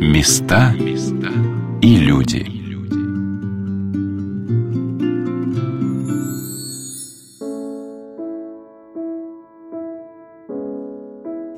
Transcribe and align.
Места 0.00 0.72
и 1.82 1.96
люди. 1.96 2.46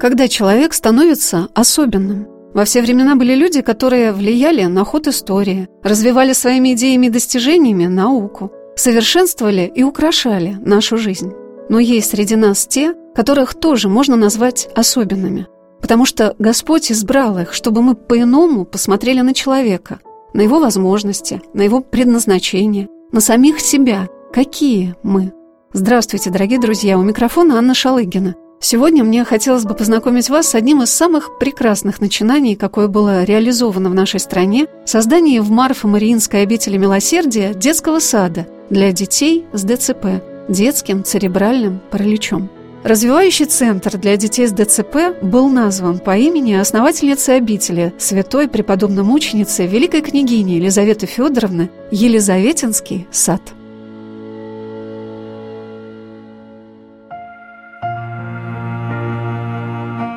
Когда 0.00 0.28
человек 0.28 0.72
становится 0.72 1.48
особенным. 1.52 2.26
Во 2.54 2.64
все 2.64 2.80
времена 2.80 3.16
были 3.16 3.34
люди, 3.34 3.60
которые 3.60 4.12
влияли 4.12 4.64
на 4.64 4.84
ход 4.84 5.08
истории, 5.08 5.68
развивали 5.82 6.32
своими 6.32 6.72
идеями 6.72 7.08
и 7.08 7.10
достижениями 7.10 7.84
науку, 7.84 8.50
совершенствовали 8.76 9.70
и 9.74 9.82
украшали 9.82 10.56
нашу 10.64 10.96
жизнь. 10.96 11.32
Но 11.68 11.80
есть 11.80 12.12
среди 12.12 12.36
нас 12.36 12.66
те, 12.66 12.94
которых 13.14 13.54
тоже 13.54 13.90
можно 13.90 14.16
назвать 14.16 14.70
особенными. 14.74 15.48
Потому 15.80 16.04
что 16.04 16.34
Господь 16.38 16.90
избрал 16.90 17.38
их, 17.38 17.52
чтобы 17.52 17.82
мы 17.82 17.94
по-иному 17.94 18.64
посмотрели 18.64 19.20
на 19.20 19.34
человека, 19.34 20.00
на 20.34 20.40
его 20.42 20.58
возможности, 20.58 21.42
на 21.54 21.62
его 21.62 21.80
предназначение, 21.80 22.88
на 23.12 23.20
самих 23.20 23.60
себя, 23.60 24.08
какие 24.32 24.94
мы. 25.02 25.32
Здравствуйте, 25.72 26.30
дорогие 26.30 26.58
друзья, 26.58 26.98
у 26.98 27.02
микрофона 27.02 27.58
Анна 27.58 27.74
Шалыгина. 27.74 28.34
Сегодня 28.58 29.04
мне 29.04 29.24
хотелось 29.24 29.64
бы 29.64 29.74
познакомить 29.74 30.30
вас 30.30 30.48
с 30.48 30.54
одним 30.54 30.82
из 30.82 30.90
самых 30.90 31.38
прекрасных 31.38 32.00
начинаний, 32.00 32.56
какое 32.56 32.88
было 32.88 33.24
реализовано 33.24 33.90
в 33.90 33.94
нашей 33.94 34.18
стране– 34.18 34.66
создание 34.86 35.42
в 35.42 35.50
Марфо-Мариинской 35.50 36.42
обители 36.42 36.78
милосердия 36.78 37.52
детского 37.52 37.98
сада 37.98 38.48
для 38.70 38.92
детей 38.92 39.44
с 39.52 39.62
ДЦП– 39.62 40.22
детским 40.48 41.04
церебральным 41.04 41.80
параличом. 41.90 42.48
Развивающий 42.86 43.46
центр 43.46 43.98
для 43.98 44.16
детей 44.16 44.46
с 44.46 44.52
ДЦП 44.52 45.20
был 45.20 45.48
назван 45.48 45.98
по 45.98 46.16
имени 46.16 46.52
основательницы 46.52 47.30
обители, 47.30 47.92
святой 47.98 48.46
преподобной 48.46 49.02
мученицы 49.02 49.66
великой 49.66 50.02
княгини 50.02 50.52
Елизаветы 50.52 51.06
Федоровны 51.06 51.68
Елизаветинский 51.90 53.08
сад. 53.10 53.42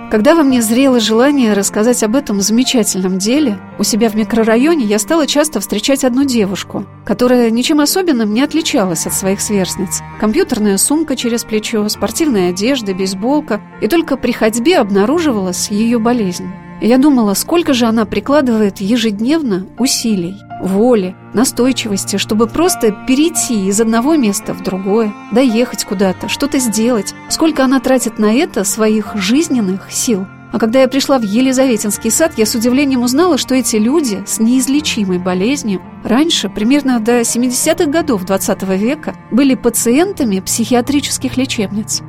Когда 0.10 0.34
во 0.34 0.42
мне 0.42 0.64
зрело 0.64 1.00
желание 1.00 1.54
рассказать 1.54 2.02
об 2.02 2.16
этом 2.16 2.42
замечательном 2.42 3.20
деле, 3.20 3.60
у 3.78 3.84
себя 3.84 4.10
в 4.10 4.16
микрорайоне 4.16 4.84
я 4.86 4.98
стала 4.98 5.28
часто 5.28 5.60
встречать 5.60 6.04
одну 6.04 6.24
девушку, 6.24 6.88
которая 7.06 7.52
ничем 7.52 7.80
особенным 7.80 8.34
не 8.34 8.42
отличалась 8.42 9.06
от 9.06 9.14
своих 9.14 9.40
сверстниц. 9.40 10.02
Компьютерная 10.20 10.78
сумка 10.78 11.16
через 11.16 11.44
плечо, 11.44 11.88
спортивная 11.90 12.50
одежда, 12.50 12.96
бейсболка, 12.96 13.62
и 13.82 13.88
только 13.88 14.18
при 14.18 14.32
ходьбе 14.32 14.80
обнаруживалась 14.80 15.70
ее 15.70 16.00
болезнь. 16.00 16.50
Я 16.82 16.98
думала, 16.98 17.34
сколько 17.34 17.74
же 17.74 17.86
она 17.86 18.06
прикладывает 18.06 18.80
ежедневно 18.80 19.66
усилий, 19.78 20.38
воли, 20.62 21.16
настойчивости, 21.34 22.18
чтобы 22.18 22.48
просто 22.48 22.92
перейти 23.08 23.68
из 23.68 23.82
одного 23.82 24.16
места 24.16 24.54
в 24.54 24.64
другое, 24.64 25.14
доехать 25.34 25.84
куда-то, 25.84 26.30
что-то 26.30 26.60
сделать, 26.60 27.14
сколько 27.30 27.66
она 27.66 27.80
тратит 27.80 28.18
на 28.18 28.34
это 28.34 28.64
своих 28.64 29.16
жизненных 29.16 29.92
сил. 29.92 30.26
А 30.52 30.58
когда 30.58 30.82
я 30.82 30.88
пришла 30.88 31.20
в 31.20 31.24
Елизаветинский 31.24 32.10
сад, 32.10 32.34
я 32.38 32.46
с 32.46 32.56
удивлением 32.56 33.04
узнала, 33.04 33.38
что 33.38 33.54
эти 33.54 33.76
люди 33.76 34.24
с 34.26 34.40
неизлечимой 34.40 35.20
болезнью 35.20 35.82
раньше, 36.04 36.50
примерно 36.50 37.00
до 37.00 37.22
70-х 37.22 37.86
годов 37.86 38.26
20 38.26 38.64
-го 38.64 38.76
века, 38.76 39.16
были 39.32 39.54
пациентами 39.54 40.40
психиатрических 40.40 41.38
лечебниц. 41.38 42.02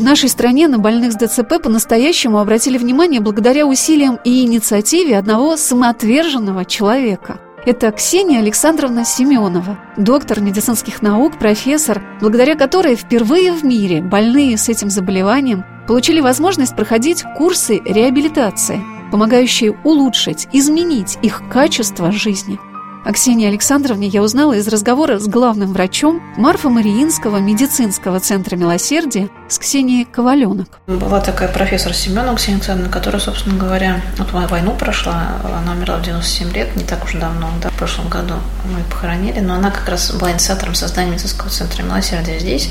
В 0.00 0.02
нашей 0.02 0.30
стране 0.30 0.66
на 0.66 0.78
больных 0.78 1.12
с 1.12 1.16
ДЦП 1.16 1.60
по-настоящему 1.62 2.38
обратили 2.38 2.78
внимание 2.78 3.20
благодаря 3.20 3.66
усилиям 3.66 4.18
и 4.24 4.46
инициативе 4.46 5.18
одного 5.18 5.58
самоотверженного 5.58 6.64
человека. 6.64 7.38
Это 7.66 7.92
Ксения 7.92 8.38
Александровна 8.38 9.04
Семенова, 9.04 9.78
доктор 9.98 10.40
медицинских 10.40 11.02
наук, 11.02 11.38
профессор, 11.38 12.02
благодаря 12.22 12.54
которой 12.54 12.96
впервые 12.96 13.52
в 13.52 13.62
мире 13.62 14.00
больные 14.00 14.56
с 14.56 14.70
этим 14.70 14.88
заболеванием 14.88 15.66
получили 15.86 16.20
возможность 16.20 16.74
проходить 16.74 17.22
курсы 17.36 17.82
реабилитации, 17.84 18.82
помогающие 19.12 19.78
улучшить, 19.84 20.48
изменить 20.50 21.18
их 21.20 21.42
качество 21.50 22.10
жизни– 22.10 22.58
о 23.04 23.12
Ксении 23.12 23.48
Александровне 23.48 24.08
я 24.08 24.22
узнала 24.22 24.52
из 24.52 24.68
разговора 24.68 25.18
с 25.18 25.26
главным 25.26 25.72
врачом 25.72 26.22
Марфа-Мариинского 26.36 27.38
медицинского 27.38 28.20
центра 28.20 28.56
милосердия 28.56 29.30
с 29.48 29.58
Ксенией 29.58 30.04
Коваленок. 30.04 30.68
Была 30.86 31.20
такая 31.20 31.48
профессор 31.48 31.94
Семенова 31.94 32.36
Ксения 32.36 32.58
Александровна, 32.58 32.92
которая, 32.92 33.20
собственно 33.20 33.58
говоря, 33.58 34.00
вот 34.18 34.32
войну 34.32 34.74
прошла, 34.76 35.36
она 35.42 35.72
умерла 35.72 35.96
в 35.96 36.02
97 36.02 36.52
лет, 36.52 36.76
не 36.76 36.84
так 36.84 37.04
уж 37.04 37.14
давно, 37.14 37.48
да, 37.62 37.70
в 37.70 37.74
прошлом 37.76 38.08
году 38.08 38.34
мы 38.70 38.80
ее 38.80 38.84
похоронили, 38.84 39.40
но 39.40 39.54
она 39.54 39.70
как 39.70 39.88
раз 39.88 40.12
была 40.12 40.32
инициатором 40.32 40.74
создания 40.74 41.12
медицинского 41.12 41.48
центра 41.48 41.82
милосердия 41.82 42.38
здесь. 42.38 42.70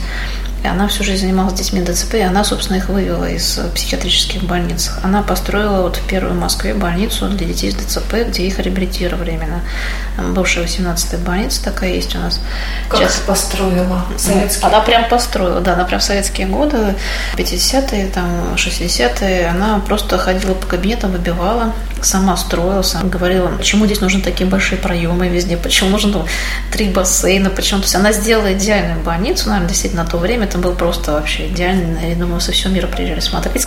И 0.63 0.67
она 0.67 0.87
всю 0.87 1.03
жизнь 1.03 1.21
занималась 1.21 1.53
детьми 1.53 1.81
ДЦП, 1.81 2.15
и 2.15 2.21
она, 2.21 2.43
собственно, 2.43 2.77
их 2.77 2.89
вывела 2.89 3.29
из 3.29 3.59
психиатрических 3.73 4.43
больниц. 4.43 4.91
Она 5.03 5.21
построила 5.21 5.81
вот 5.81 6.01
первую 6.07 6.33
в 6.33 6.39
Москве 6.39 6.73
больницу 6.73 7.29
для 7.29 7.47
детей 7.47 7.71
с 7.71 7.75
ДЦП, 7.75 8.15
где 8.27 8.43
их 8.43 8.59
реабилитировали 8.59 9.31
именно. 9.31 9.61
Бывшая 10.33 10.65
18-я 10.65 11.19
больница 11.19 11.63
такая 11.63 11.93
есть 11.93 12.15
у 12.15 12.19
нас. 12.19 12.41
Как 12.89 12.99
Сейчас... 12.99 13.15
построила? 13.25 14.05
Советские? 14.17 14.67
Она 14.67 14.81
прям 14.81 15.07
построила, 15.07 15.61
да, 15.61 15.73
она 15.73 15.85
прям 15.85 15.99
в 15.99 16.03
советские 16.03 16.47
годы, 16.47 16.95
50-е, 17.37 18.07
там, 18.07 18.53
60-е, 18.55 19.47
она 19.47 19.79
просто 19.79 20.17
ходила 20.17 20.53
по 20.53 20.67
кабинетам, 20.67 21.11
выбивала, 21.11 21.73
сама 22.05 22.37
строила, 22.37 22.81
сама 22.81 23.09
говорила, 23.09 23.47
почему 23.49 23.85
здесь 23.85 24.01
нужны 24.01 24.21
такие 24.21 24.49
большие 24.49 24.77
проемы 24.77 25.27
везде, 25.27 25.57
почему 25.57 25.89
нужно 25.89 26.25
три 26.71 26.89
бассейна, 26.89 27.49
почему. 27.49 27.79
То 27.79 27.85
есть 27.85 27.95
она 27.95 28.11
сделала 28.11 28.53
идеальную 28.53 29.03
больницу, 29.03 29.49
наверное, 29.49 29.69
действительно 29.69 30.03
на 30.03 30.09
то 30.09 30.17
время 30.17 30.45
это 30.45 30.57
был 30.57 30.73
просто 30.73 31.13
вообще 31.13 31.47
идеальный. 31.47 32.09
Я 32.09 32.15
думаю, 32.15 32.41
со 32.41 32.51
всего 32.51 32.73
мира 32.73 32.87
приезжали 32.87 33.19
смотреть. 33.19 33.65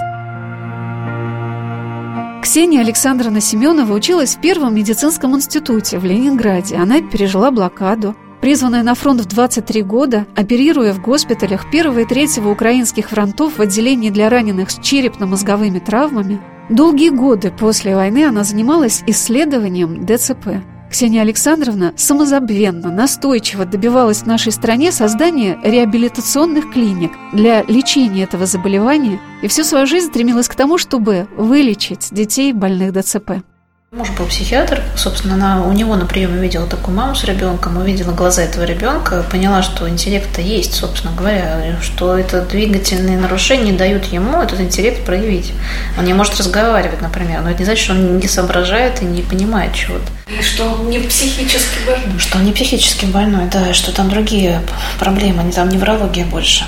Ксения 2.43 2.81
Александровна 2.81 3.41
Семенова 3.41 3.95
училась 3.95 4.37
в 4.37 4.41
Первом 4.41 4.75
медицинском 4.75 5.35
институте 5.37 5.99
в 5.99 6.05
Ленинграде. 6.05 6.77
Она 6.77 7.01
пережила 7.01 7.51
блокаду. 7.51 8.17
Призванная 8.43 8.83
на 8.83 8.97
фронт 8.97 9.21
в 9.21 9.27
23 9.27 9.83
года, 9.83 10.27
оперируя 10.35 10.93
в 10.93 11.01
госпиталях 11.01 11.71
первого 11.71 12.01
и 12.01 12.05
третьего 12.05 12.51
украинских 12.51 13.09
фронтов 13.09 13.59
в 13.59 13.63
отделении 13.63 14.11
для 14.11 14.29
раненых 14.29 14.73
с 14.73 14.81
черепно-мозговыми 14.81 15.79
травмами, 15.79 16.41
долгие 16.69 17.11
годы 17.11 17.51
после 17.51 17.95
войны 17.95 18.25
она 18.25 18.45
занималась 18.45 19.03
исследованием 19.07 20.07
ДЦП. 20.07 20.63
Ксения 20.91 21.23
Александровна 21.23 21.95
самозабвенно, 21.97 22.91
настойчиво 22.91 23.65
добивалась 23.65 24.23
в 24.23 24.27
нашей 24.27 24.53
стране 24.53 24.93
создания 24.93 25.59
реабилитационных 25.65 26.71
клиник 26.71 27.13
для 27.33 27.63
лечения 27.63 28.25
этого 28.25 28.45
заболевания 28.45 29.19
и 29.41 29.49
всю 29.49 29.65
свою 29.65 29.87
жизнь 29.87 30.09
стремилась 30.09 30.49
к 30.49 30.55
тому, 30.55 30.77
чтобы 30.77 31.29
вылечить 31.37 32.09
детей 32.13 32.53
больных 32.53 32.93
ДЦП. 32.93 33.43
Муж 33.95 34.09
был 34.13 34.25
психиатр, 34.25 34.81
собственно, 34.97 35.35
она 35.35 35.67
у 35.67 35.73
него 35.73 35.97
на 35.97 36.07
приеме 36.07 36.41
видела 36.41 36.67
такую 36.67 36.97
маму 36.97 37.15
с 37.15 37.25
ребенком, 37.25 37.77
увидела 37.77 38.13
глаза 38.13 38.41
этого 38.41 38.65
ребенка, 38.65 39.23
поняла, 39.31 39.63
что 39.63 39.87
интеллект-то 39.87 40.41
есть, 40.41 40.73
собственно 40.73 41.15
говоря, 41.15 41.77
что 41.83 42.17
это 42.17 42.41
двигательные 42.41 43.19
нарушения 43.19 43.75
дают 43.75 44.07
ему 44.07 44.41
этот 44.41 44.61
интеллект 44.61 45.05
проявить. 45.05 45.53
Он 45.99 46.07
не 46.07 46.15
может 46.15 46.39
разговаривать, 46.39 47.03
например, 47.03 47.43
но 47.43 47.51
это 47.51 47.59
не 47.59 47.65
значит, 47.67 47.85
что 47.85 47.93
он 47.93 48.17
не 48.17 48.29
соображает 48.29 49.03
и 49.03 49.05
не 49.05 49.21
понимает 49.21 49.75
чего-то. 49.75 50.07
И 50.27 50.41
что 50.41 50.65
он 50.73 50.89
не 50.89 50.99
психически 50.99 51.85
больной. 51.87 52.19
Что 52.19 52.39
он 52.39 52.45
не 52.47 52.53
психически 52.53 53.05
больной, 53.05 53.45
да, 53.53 53.75
что 53.75 53.95
там 53.95 54.09
другие 54.09 54.63
проблемы, 54.99 55.43
не 55.43 55.53
там 55.53 55.69
неврология 55.69 56.25
больше. 56.25 56.65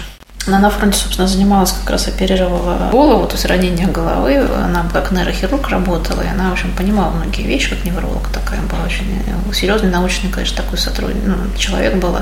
Она 0.47 0.59
на 0.59 0.71
фронте, 0.71 0.99
собственно, 0.99 1.27
занималась, 1.27 1.73
как 1.73 1.91
раз 1.91 2.07
оперировала 2.09 2.91
голову, 2.91 3.27
то 3.27 3.35
есть 3.35 3.47
ранение 3.47 3.87
головы. 3.87 4.37
Она 4.37 4.85
как 4.93 5.11
нейрохирург 5.11 5.69
работала, 5.69 6.21
и 6.21 6.29
она, 6.29 6.51
в 6.51 6.53
общем, 6.53 6.73
понимала 6.77 7.11
многие 7.11 7.43
вещи, 7.43 7.71
как 7.71 7.85
невролог 7.85 8.29
такая 8.29 8.61
была 8.63 8.85
очень 8.85 9.23
э, 9.27 9.53
серьезный 9.55 9.91
научный, 9.91 10.31
конечно, 10.31 10.63
такой 10.63 10.79
сотрудник, 10.79 11.23
ну, 11.25 11.37
человек 11.59 11.95
был, 11.97 12.19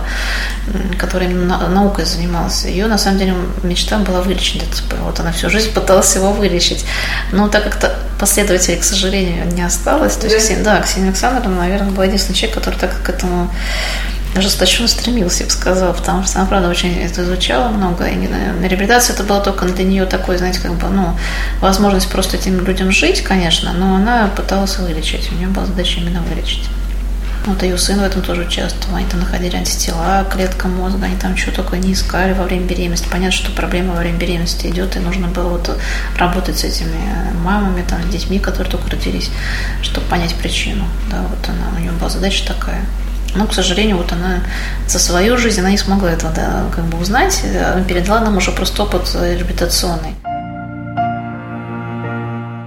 который 0.98 1.28
наукой 1.28 2.04
занимался. 2.04 2.68
Ее, 2.68 2.86
на 2.86 2.98
самом 2.98 3.18
деле, 3.18 3.34
мечта 3.62 3.98
была 3.98 4.20
вылечить 4.20 4.62
ДЦП. 4.70 4.94
Вот 5.00 5.18
она 5.20 5.32
всю 5.32 5.50
жизнь 5.50 5.72
пыталась 5.72 6.14
его 6.14 6.32
вылечить. 6.32 6.84
Но 7.32 7.48
так 7.48 7.64
как-то 7.64 7.96
последователей, 8.18 8.78
к 8.78 8.84
сожалению, 8.84 9.46
не 9.52 9.62
осталось. 9.62 10.14
То 10.14 10.26
есть, 10.26 10.36
да, 10.36 10.42
Ксения, 10.44 10.64
да, 10.64 10.80
Ксения 10.80 11.08
Александровна, 11.08 11.58
наверное, 11.58 11.90
была 11.90 12.04
единственный 12.04 12.36
человек, 12.36 12.58
который 12.58 12.78
так 12.78 13.02
к 13.02 13.08
этому 13.08 13.50
ожесточенно 14.34 14.88
стремился, 14.88 15.40
я 15.40 15.46
бы 15.46 15.52
сказала, 15.52 15.92
потому 15.92 16.24
что 16.24 16.38
она, 16.38 16.48
правда, 16.48 16.68
очень 16.68 16.98
это 16.98 17.22
изучала 17.22 17.68
много. 17.68 18.06
И 18.06 18.16
на 18.16 18.66
реабилитация 18.66 19.14
это 19.14 19.24
было 19.24 19.40
только 19.40 19.66
для 19.66 19.84
нее 19.84 20.06
такой, 20.06 20.38
знаете, 20.38 20.60
как 20.60 20.74
бы, 20.74 20.88
ну, 20.88 21.16
возможность 21.60 22.08
просто 22.10 22.36
этим 22.36 22.64
людям 22.64 22.92
жить, 22.92 23.22
конечно, 23.22 23.72
но 23.72 23.96
она 23.96 24.28
пыталась 24.34 24.78
вылечить. 24.78 25.30
У 25.32 25.34
нее 25.34 25.48
была 25.48 25.66
задача 25.66 26.00
именно 26.00 26.22
вылечить. 26.22 26.68
Вот 27.44 27.60
ее 27.64 27.76
сын 27.76 27.98
в 27.98 28.04
этом 28.04 28.22
тоже 28.22 28.42
участвовал. 28.42 28.96
Они 28.96 29.06
там 29.06 29.18
находили 29.18 29.56
антитела, 29.56 30.24
клетка 30.30 30.68
мозга, 30.68 31.06
они 31.06 31.16
там 31.16 31.36
что 31.36 31.50
только 31.50 31.76
не 31.76 31.92
искали 31.92 32.34
во 32.34 32.44
время 32.44 32.66
беременности. 32.66 33.08
Понятно, 33.10 33.32
что 33.32 33.50
проблема 33.50 33.94
во 33.94 33.98
время 33.98 34.16
беременности 34.16 34.68
идет, 34.68 34.94
и 34.94 35.00
нужно 35.00 35.26
было 35.26 35.48
вот 35.48 35.76
работать 36.16 36.58
с 36.58 36.64
этими 36.64 36.94
мамами, 37.42 37.82
там, 37.82 38.00
с 38.02 38.06
детьми, 38.06 38.38
которые 38.38 38.70
только 38.70 38.90
родились, 38.90 39.30
чтобы 39.82 40.06
понять 40.06 40.34
причину. 40.36 40.84
Да, 41.10 41.22
вот 41.22 41.48
она, 41.48 41.76
у 41.76 41.80
нее 41.80 41.90
была 41.90 42.08
задача 42.08 42.46
такая. 42.46 42.84
Но, 43.34 43.46
к 43.46 43.54
сожалению, 43.54 43.96
вот 43.96 44.12
она 44.12 44.40
за 44.86 44.98
свою 44.98 45.36
жизнь 45.38 45.60
она 45.60 45.70
не 45.70 45.78
смогла 45.78 46.10
этого 46.10 46.32
да, 46.34 46.64
как 46.74 46.84
бы 46.84 46.98
узнать, 46.98 47.42
она 47.44 47.82
передала 47.82 48.20
нам 48.20 48.36
уже 48.36 48.50
просто 48.50 48.82
опыт 48.82 49.14
реабилитационный. 49.14 50.14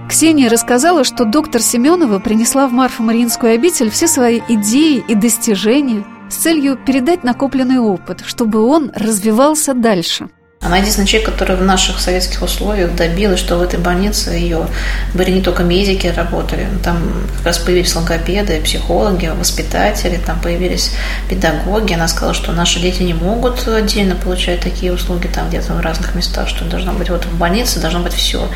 Ксения 0.08 0.48
рассказала, 0.48 1.04
что 1.04 1.24
доктор 1.24 1.60
Семенова 1.60 2.20
принесла 2.20 2.68
в 2.68 2.72
Марфо-Мариинскую 2.72 3.54
обитель 3.54 3.90
все 3.90 4.06
свои 4.06 4.40
идеи 4.48 5.04
и 5.06 5.14
достижения 5.14 6.04
с 6.30 6.36
целью 6.36 6.76
передать 6.76 7.22
накопленный 7.22 7.78
опыт, 7.78 8.22
чтобы 8.24 8.60
он 8.60 8.92
развивался 8.94 9.74
дальше. 9.74 10.28
Она 10.66 10.78
единственный 10.78 11.06
человек, 11.06 11.30
который 11.30 11.54
в 11.54 11.62
наших 11.62 12.00
советских 12.00 12.42
условиях 12.42 12.94
добилась, 12.96 13.38
что 13.38 13.56
в 13.56 13.62
этой 13.62 13.78
больнице 13.78 14.30
ее 14.30 14.66
были 15.14 15.30
не 15.30 15.40
только 15.40 15.62
медики 15.62 16.08
работали, 16.08 16.66
там 16.82 16.98
как 17.36 17.46
раз 17.46 17.58
появились 17.58 17.94
логопеды, 17.94 18.60
психологи, 18.60 19.26
воспитатели, 19.26 20.16
там 20.16 20.40
появились 20.40 20.90
педагоги. 21.30 21.92
Она 21.92 22.08
сказала, 22.08 22.34
что 22.34 22.50
наши 22.50 22.80
дети 22.80 23.02
не 23.02 23.14
могут 23.14 23.66
отдельно 23.68 24.16
получать 24.16 24.60
такие 24.60 24.92
услуги 24.92 25.28
там 25.28 25.48
где-то 25.48 25.72
в 25.72 25.80
разных 25.80 26.16
местах, 26.16 26.48
что 26.48 26.64
должно 26.64 26.92
быть 26.92 27.10
вот 27.10 27.24
в 27.26 27.38
больнице 27.38 27.78
должно 27.78 28.00
быть 28.00 28.14
все. 28.14 28.48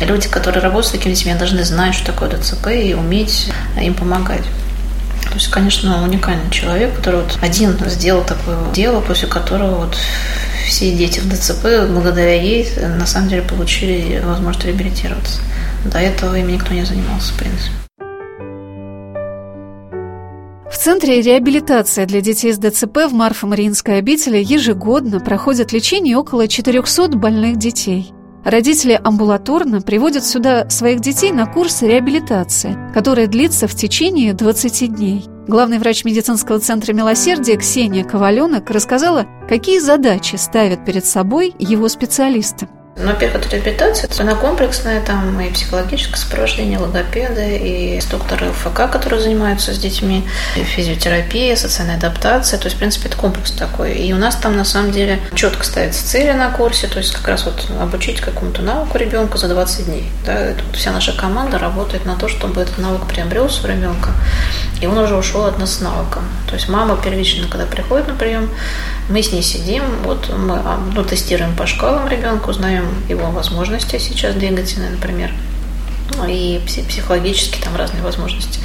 Люди, 0.00 0.28
которые 0.28 0.62
работают 0.62 0.86
с 0.86 0.90
такими 0.90 1.14
детьми, 1.14 1.34
должны 1.34 1.64
знать, 1.64 1.94
что 1.94 2.06
такое 2.06 2.30
ДЦП 2.30 2.68
и 2.68 2.94
уметь 2.94 3.50
им 3.80 3.94
помогать. 3.94 4.44
То 5.24 5.34
есть, 5.34 5.50
конечно, 5.50 6.04
уникальный 6.04 6.48
человек, 6.50 6.94
который 6.94 7.22
вот 7.22 7.38
один 7.42 7.76
сделал 7.86 8.22
такое 8.22 8.56
дело, 8.72 9.00
после 9.00 9.26
которого 9.26 9.86
вот 9.86 9.98
все 10.66 10.92
дети 10.92 11.20
в 11.20 11.28
ДЦП 11.28 11.88
благодаря 11.88 12.34
ей 12.34 12.68
на 12.98 13.06
самом 13.06 13.28
деле 13.28 13.42
получили 13.42 14.20
возможность 14.24 14.66
реабилитироваться. 14.66 15.40
До 15.84 15.98
этого 15.98 16.34
ими 16.34 16.52
никто 16.52 16.74
не 16.74 16.84
занимался, 16.84 17.32
в 17.32 17.38
принципе. 17.38 17.72
В 20.68 20.76
Центре 20.78 21.22
реабилитации 21.22 22.04
для 22.04 22.20
детей 22.20 22.52
с 22.52 22.58
ДЦП 22.58 23.08
в 23.08 23.14
Марфо-Мариинской 23.14 23.98
обители 23.98 24.38
ежегодно 24.38 25.20
проходят 25.20 25.72
лечение 25.72 26.16
около 26.16 26.48
400 26.48 27.08
больных 27.16 27.56
детей. 27.56 28.12
Родители 28.46 28.92
амбулаторно 29.02 29.80
приводят 29.80 30.24
сюда 30.24 30.70
своих 30.70 31.00
детей 31.00 31.32
на 31.32 31.46
курс 31.46 31.82
реабилитации, 31.82 32.78
который 32.94 33.26
длится 33.26 33.66
в 33.66 33.74
течение 33.74 34.34
20 34.34 34.94
дней. 34.94 35.24
Главный 35.48 35.78
врач 35.78 36.04
медицинского 36.04 36.60
центра 36.60 36.92
«Милосердие» 36.92 37.56
Ксения 37.56 38.04
Коваленок 38.04 38.70
рассказала, 38.70 39.26
какие 39.48 39.80
задачи 39.80 40.36
ставят 40.36 40.84
перед 40.84 41.04
собой 41.04 41.56
его 41.58 41.88
специалисты. 41.88 42.68
Но, 42.98 43.12
это 43.12 43.48
реабилитация, 43.50 44.08
она 44.18 44.34
комплексная, 44.36 45.02
там 45.02 45.38
и 45.38 45.50
психологическое 45.50 46.16
сопровождение, 46.16 46.78
логопеды, 46.78 47.58
и 47.58 47.96
инструкторы 47.96 48.50
ФК, 48.52 48.90
которые 48.90 49.20
занимаются 49.20 49.74
с 49.74 49.78
детьми, 49.78 50.26
и 50.56 50.60
физиотерапия, 50.60 51.56
социальная 51.56 51.96
адаптация, 51.96 52.58
то 52.58 52.64
есть, 52.64 52.76
в 52.76 52.78
принципе, 52.78 53.08
это 53.08 53.18
комплекс 53.18 53.50
такой. 53.50 53.92
И 53.92 54.14
у 54.14 54.16
нас 54.16 54.36
там, 54.36 54.56
на 54.56 54.64
самом 54.64 54.92
деле, 54.92 55.20
четко 55.34 55.62
ставятся 55.64 56.06
цели 56.06 56.32
на 56.32 56.50
курсе, 56.50 56.86
то 56.86 56.96
есть, 56.96 57.12
как 57.12 57.28
раз 57.28 57.44
вот 57.44 57.66
обучить 57.78 58.22
какому-то 58.22 58.62
навыку 58.62 58.96
ребенка 58.96 59.36
за 59.36 59.48
20 59.48 59.84
дней. 59.84 60.10
Да, 60.24 60.32
это 60.32 60.62
вся 60.72 60.90
наша 60.90 61.12
команда 61.12 61.58
работает 61.58 62.06
на 62.06 62.16
то, 62.16 62.28
чтобы 62.28 62.62
этот 62.62 62.78
навык 62.78 63.06
приобрелся 63.06 63.62
у 63.64 63.68
ребенка, 63.68 64.12
и 64.80 64.86
он 64.86 64.96
уже 64.96 65.16
ушел 65.16 65.44
от 65.44 65.58
нас 65.58 65.74
с 65.74 65.80
навыком. 65.80 66.24
То 66.48 66.54
есть, 66.54 66.70
мама 66.70 66.98
первично, 67.02 67.46
когда 67.46 67.66
приходит 67.66 68.08
на 68.08 68.14
прием, 68.14 68.48
мы 69.10 69.22
с 69.22 69.32
ней 69.32 69.42
сидим, 69.42 69.82
вот 70.02 70.30
мы 70.30 70.54
а, 70.54 70.80
ну, 70.94 71.04
тестируем 71.04 71.54
по 71.54 71.66
шкалам 71.66 72.08
ребенка, 72.08 72.48
узнаем 72.48 72.85
его 73.08 73.30
возможности 73.30 73.98
сейчас 73.98 74.34
двигательные, 74.34 74.90
например, 74.90 75.32
и 76.28 76.60
психологически 76.66 77.60
там 77.60 77.76
разные 77.76 78.02
возможности. 78.02 78.60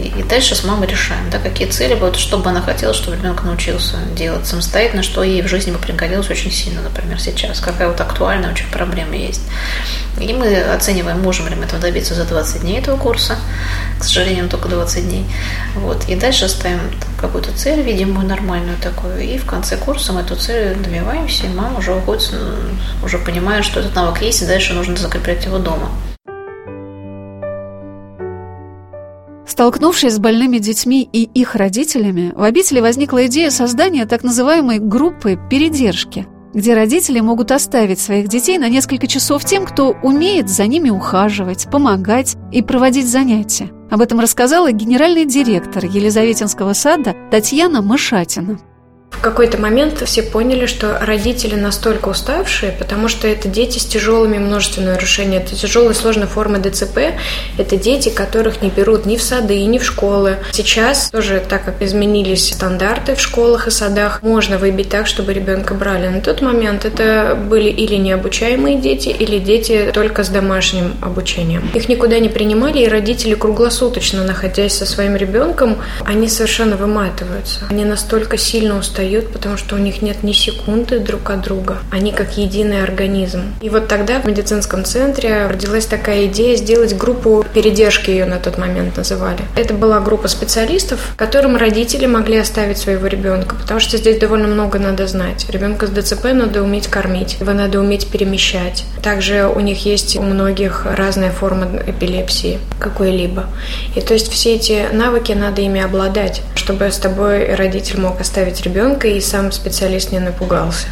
И, 0.00 0.08
и 0.08 0.22
дальше 0.22 0.54
с 0.54 0.64
мамой 0.64 0.88
решаем, 0.88 1.28
да, 1.30 1.38
какие 1.38 1.68
цели 1.68 1.94
будут, 1.94 2.16
что 2.16 2.38
бы 2.38 2.50
она 2.50 2.62
хотела, 2.62 2.94
чтобы 2.94 3.16
ребенок 3.16 3.42
научился 3.44 3.96
делать 4.14 4.46
самостоятельно, 4.46 5.02
что 5.02 5.22
ей 5.22 5.42
в 5.42 5.48
жизни 5.48 5.72
бы 5.72 5.78
пригодилось 5.78 6.30
очень 6.30 6.50
сильно, 6.50 6.80
например, 6.82 7.20
сейчас, 7.20 7.60
какая 7.60 7.88
вот 7.88 8.00
актуальная 8.00 8.50
очень 8.50 8.68
проблема 8.70 9.14
есть. 9.14 9.42
И 10.20 10.32
мы 10.32 10.60
оцениваем, 10.62 11.20
можем 11.20 11.48
ли 11.48 11.54
мы 11.54 11.64
этого 11.64 11.80
добиться 11.80 12.14
за 12.14 12.24
20 12.24 12.62
дней 12.62 12.78
этого 12.78 12.96
курса. 12.96 13.36
К 13.98 14.04
сожалению, 14.04 14.48
только 14.48 14.68
20 14.68 15.08
дней. 15.08 15.26
Вот. 15.74 16.04
И 16.08 16.14
дальше 16.14 16.48
ставим 16.48 16.80
какую-то 17.20 17.52
цель, 17.52 17.82
видимую, 17.82 18.26
нормальную 18.26 18.76
такую. 18.78 19.20
И 19.20 19.38
в 19.38 19.46
конце 19.46 19.76
курса 19.76 20.12
мы 20.12 20.20
эту 20.20 20.36
цель 20.36 20.76
добиваемся, 20.76 21.46
и 21.46 21.48
мама 21.48 21.78
уже 21.78 21.94
уходит, 21.94 22.34
уже 23.04 23.18
понимая, 23.18 23.62
что 23.62 23.80
этот 23.80 23.94
навык 23.94 24.22
есть, 24.22 24.42
и 24.42 24.46
дальше 24.46 24.74
нужно 24.74 24.96
закреплять 24.96 25.44
его 25.44 25.58
дома. 25.58 25.90
Столкнувшись 29.46 30.14
с 30.14 30.18
больными 30.18 30.58
детьми 30.58 31.08
и 31.10 31.22
их 31.22 31.54
родителями, 31.54 32.32
в 32.36 32.42
обители 32.42 32.80
возникла 32.80 33.26
идея 33.26 33.50
создания 33.50 34.04
так 34.04 34.22
называемой 34.22 34.78
группы 34.78 35.38
передержки– 35.48 36.26
где 36.54 36.74
родители 36.74 37.20
могут 37.20 37.52
оставить 37.52 38.00
своих 38.00 38.28
детей 38.28 38.58
на 38.58 38.68
несколько 38.68 39.06
часов 39.06 39.44
тем, 39.44 39.66
кто 39.66 39.96
умеет 40.02 40.48
за 40.48 40.66
ними 40.66 40.90
ухаживать, 40.90 41.68
помогать 41.70 42.36
и 42.52 42.62
проводить 42.62 43.08
занятия. 43.08 43.70
Об 43.90 44.00
этом 44.00 44.20
рассказала 44.20 44.72
генеральный 44.72 45.26
директор 45.26 45.84
Елизаветинского 45.84 46.72
сада 46.72 47.14
Татьяна 47.30 47.82
Мышатина. 47.82 48.58
В 49.18 49.22
какой-то 49.22 49.58
момент 49.58 50.02
все 50.06 50.22
поняли, 50.22 50.66
что 50.66 50.98
родители 51.00 51.54
настолько 51.56 52.10
уставшие, 52.10 52.72
потому 52.72 53.08
что 53.08 53.26
это 53.26 53.48
дети 53.48 53.78
с 53.78 53.84
тяжелыми 53.84 54.38
множественными 54.38 54.92
нарушениями, 54.92 55.42
это 55.42 55.56
тяжелые 55.56 55.94
сложные 55.94 56.26
формы 56.26 56.58
ДЦП, 56.58 56.98
это 57.58 57.76
дети, 57.76 58.10
которых 58.10 58.62
не 58.62 58.70
берут 58.70 59.06
ни 59.06 59.16
в 59.16 59.22
сады, 59.22 59.64
ни 59.64 59.78
в 59.78 59.84
школы. 59.84 60.36
Сейчас 60.52 61.10
тоже, 61.10 61.42
так 61.48 61.64
как 61.64 61.82
изменились 61.82 62.52
стандарты 62.52 63.16
в 63.16 63.20
школах 63.20 63.66
и 63.66 63.70
садах, 63.70 64.22
можно 64.22 64.58
выбить 64.58 64.90
так, 64.90 65.06
чтобы 65.06 65.32
ребенка 65.32 65.74
брали. 65.74 66.08
На 66.08 66.20
тот 66.20 66.40
момент 66.42 66.84
это 66.84 67.36
были 67.36 67.68
или 67.68 67.96
необучаемые 67.96 68.78
дети, 68.78 69.08
или 69.08 69.38
дети 69.38 69.90
только 69.92 70.22
с 70.22 70.28
домашним 70.28 70.94
обучением. 71.02 71.68
Их 71.74 71.88
никуда 71.88 72.18
не 72.18 72.28
принимали, 72.28 72.80
и 72.80 72.88
родители 72.88 73.34
круглосуточно, 73.34 74.22
находясь 74.22 74.76
со 74.76 74.86
своим 74.86 75.16
ребенком, 75.16 75.78
они 76.04 76.28
совершенно 76.28 76.76
выматываются. 76.76 77.60
Они 77.70 77.84
настолько 77.84 78.36
сильно 78.36 78.78
устают 78.78 79.05
устают, 79.06 79.32
потому 79.32 79.56
что 79.56 79.76
у 79.76 79.78
них 79.78 80.02
нет 80.02 80.22
ни 80.22 80.32
секунды 80.32 80.98
друг 80.98 81.30
от 81.30 81.42
друга. 81.42 81.78
Они 81.90 82.12
как 82.12 82.36
единый 82.36 82.82
организм. 82.82 83.42
И 83.60 83.68
вот 83.68 83.88
тогда 83.88 84.20
в 84.20 84.24
медицинском 84.24 84.84
центре 84.84 85.46
родилась 85.46 85.86
такая 85.86 86.26
идея 86.26 86.56
сделать 86.56 86.96
группу 86.96 87.44
передержки, 87.54 88.10
ее 88.10 88.26
на 88.26 88.38
тот 88.38 88.58
момент 88.58 88.96
называли. 88.96 89.40
Это 89.56 89.74
была 89.74 90.00
группа 90.00 90.28
специалистов, 90.28 91.14
которым 91.16 91.56
родители 91.56 92.06
могли 92.06 92.38
оставить 92.38 92.78
своего 92.78 93.06
ребенка, 93.06 93.54
потому 93.54 93.80
что 93.80 93.96
здесь 93.96 94.18
довольно 94.18 94.48
много 94.48 94.78
надо 94.78 95.06
знать. 95.06 95.46
Ребенка 95.48 95.86
с 95.86 95.90
ДЦП 95.90 96.24
надо 96.32 96.62
уметь 96.62 96.88
кормить, 96.88 97.36
его 97.40 97.52
надо 97.52 97.80
уметь 97.80 98.08
перемещать. 98.08 98.84
Также 99.02 99.46
у 99.46 99.60
них 99.60 99.86
есть 99.86 100.16
у 100.16 100.22
многих 100.22 100.86
разные 100.86 101.30
формы 101.30 101.82
эпилепсии 101.86 102.58
какой-либо. 102.80 103.44
И 103.94 104.00
то 104.00 104.14
есть 104.14 104.32
все 104.32 104.56
эти 104.56 104.86
навыки 104.92 105.32
надо 105.32 105.62
ими 105.62 105.80
обладать, 105.80 106.42
чтобы 106.54 106.90
с 106.90 106.98
тобой 106.98 107.54
родитель 107.54 108.00
мог 108.00 108.20
оставить 108.20 108.62
ребенка 108.62 108.85
ребенка, 108.86 109.08
и 109.08 109.20
сам 109.20 109.52
специалист 109.52 110.12
не 110.12 110.20
напугался. 110.20 110.86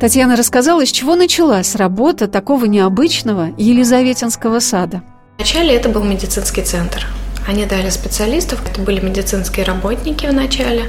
Татьяна 0.00 0.36
рассказала, 0.36 0.84
с 0.84 0.90
чего 0.90 1.14
началась 1.14 1.76
работа 1.76 2.26
такого 2.26 2.64
необычного 2.64 3.50
Елизаветинского 3.56 4.58
сада. 4.58 5.02
Вначале 5.38 5.74
это 5.74 5.88
был 5.88 6.02
медицинский 6.02 6.62
центр. 6.62 7.06
Они 7.46 7.66
дали 7.66 7.90
специалистов, 7.90 8.60
это 8.68 8.80
были 8.80 9.00
медицинские 9.00 9.64
работники 9.64 10.26
в 10.26 10.32
начале, 10.32 10.84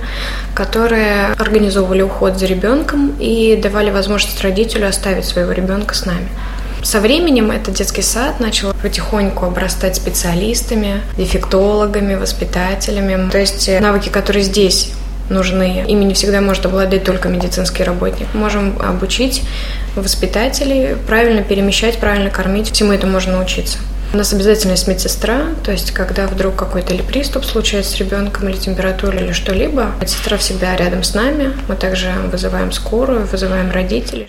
которые 0.53 1.33
организовывали 1.39 2.03
уход 2.03 2.37
за 2.37 2.45
ребенком 2.45 3.15
и 3.19 3.55
давали 3.55 3.89
возможность 3.89 4.41
родителю 4.41 4.87
оставить 4.87 5.25
своего 5.25 5.51
ребенка 5.51 5.95
с 5.95 6.05
нами. 6.05 6.29
Со 6.83 6.99
временем 6.99 7.49
этот 7.49 7.75
детский 7.75 8.01
сад 8.01 8.39
начал 8.39 8.73
потихоньку 8.73 9.45
обрастать 9.45 9.95
специалистами, 9.95 11.01
дефектологами, 11.17 12.15
воспитателями. 12.15 13.29
То 13.29 13.39
есть 13.39 13.69
э, 13.69 13.79
навыки, 13.79 14.09
которые 14.09 14.43
здесь 14.43 14.91
нужны. 15.29 15.85
Ими 15.87 16.03
не 16.03 16.13
всегда 16.13 16.41
может 16.41 16.65
обладать 16.65 17.05
только 17.05 17.29
медицинский 17.29 17.83
работник. 17.83 18.27
Можем 18.33 18.79
обучить 18.81 19.43
воспитателей 19.95 20.95
правильно 21.07 21.41
перемещать, 21.41 21.99
правильно 21.99 22.29
кормить. 22.29 22.71
Всему 22.71 22.91
этому 22.91 23.13
можно 23.13 23.37
научиться. 23.37 23.77
У 24.13 24.17
нас 24.17 24.31
обязательно 24.31 24.71
есть 24.71 24.87
медсестра, 24.87 25.47
то 25.63 25.71
есть 25.71 25.89
когда 25.91 26.27
вдруг 26.27 26.55
какой-то 26.55 26.93
или 26.93 27.01
приступ 27.01 27.45
случается 27.45 27.93
с 27.93 27.97
ребенком, 27.97 28.47
или 28.47 28.57
температура, 28.57 29.17
или 29.17 29.31
что-либо, 29.31 29.87
медсестра 29.99 30.37
всегда 30.37 30.75
рядом 30.75 31.03
с 31.03 31.15
нами. 31.15 31.53
Мы 31.67 31.75
также 31.75 32.11
вызываем 32.31 32.71
скорую, 32.71 33.25
вызываем 33.25 33.71
родителей. 33.71 34.27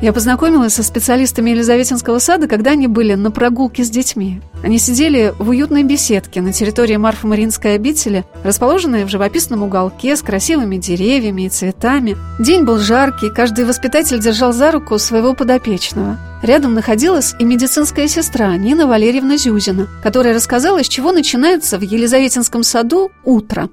Я 0.00 0.12
познакомилась 0.12 0.74
со 0.74 0.84
специалистами 0.84 1.50
Елизаветинского 1.50 2.20
сада, 2.20 2.46
когда 2.46 2.70
они 2.70 2.86
были 2.86 3.14
на 3.14 3.32
прогулке 3.32 3.82
с 3.82 3.90
детьми. 3.90 4.40
Они 4.62 4.78
сидели 4.78 5.34
в 5.40 5.48
уютной 5.48 5.82
беседке 5.82 6.40
на 6.40 6.52
территории 6.52 6.94
Марфа-Маринской 6.94 7.74
обители, 7.74 8.24
расположенной 8.44 9.04
в 9.04 9.08
живописном 9.08 9.64
уголке 9.64 10.14
с 10.14 10.22
красивыми 10.22 10.76
деревьями 10.76 11.42
и 11.42 11.48
цветами. 11.48 12.16
День 12.38 12.62
был 12.62 12.78
жаркий, 12.78 13.34
каждый 13.34 13.64
воспитатель 13.64 14.20
держал 14.20 14.52
за 14.52 14.70
руку 14.70 14.96
своего 14.98 15.34
подопечного. 15.34 16.16
Рядом 16.44 16.74
находилась 16.74 17.34
и 17.40 17.44
медицинская 17.44 18.06
сестра 18.06 18.56
Нина 18.56 18.86
Валерьевна 18.86 19.36
Зюзина, 19.36 19.88
которая 20.00 20.32
рассказала, 20.32 20.84
с 20.84 20.88
чего 20.88 21.10
начинается 21.10 21.76
в 21.76 21.82
Елизаветинском 21.82 22.62
саду 22.62 23.10
утро. 23.24 23.68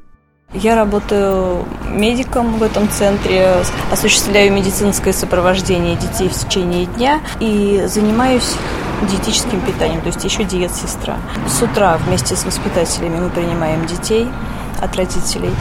Я 0.54 0.76
работаю 0.76 1.66
медиком 1.90 2.58
в 2.58 2.64
этом 2.64 2.90
центре, 2.90 3.64
осуществляю 3.92 4.54
медицинское 4.54 5.12
сопровождение 5.12 5.96
детей 5.96 6.30
в 6.30 6.34
течение 6.34 6.86
дня 6.86 7.20
и 7.40 7.84
занимаюсь 7.88 8.54
диетическим 9.10 9.60
питанием, 9.62 10.02
то 10.02 10.08
есть 10.08 10.24
еще 10.24 10.44
диет-сестра. 10.44 11.18
С 11.48 11.62
утра 11.62 11.98
вместе 11.98 12.36
с 12.36 12.46
воспитателями 12.46 13.20
мы 13.20 13.30
принимаем 13.30 13.86
детей 13.86 14.28
от 14.82 14.96
родителей, 14.96 15.52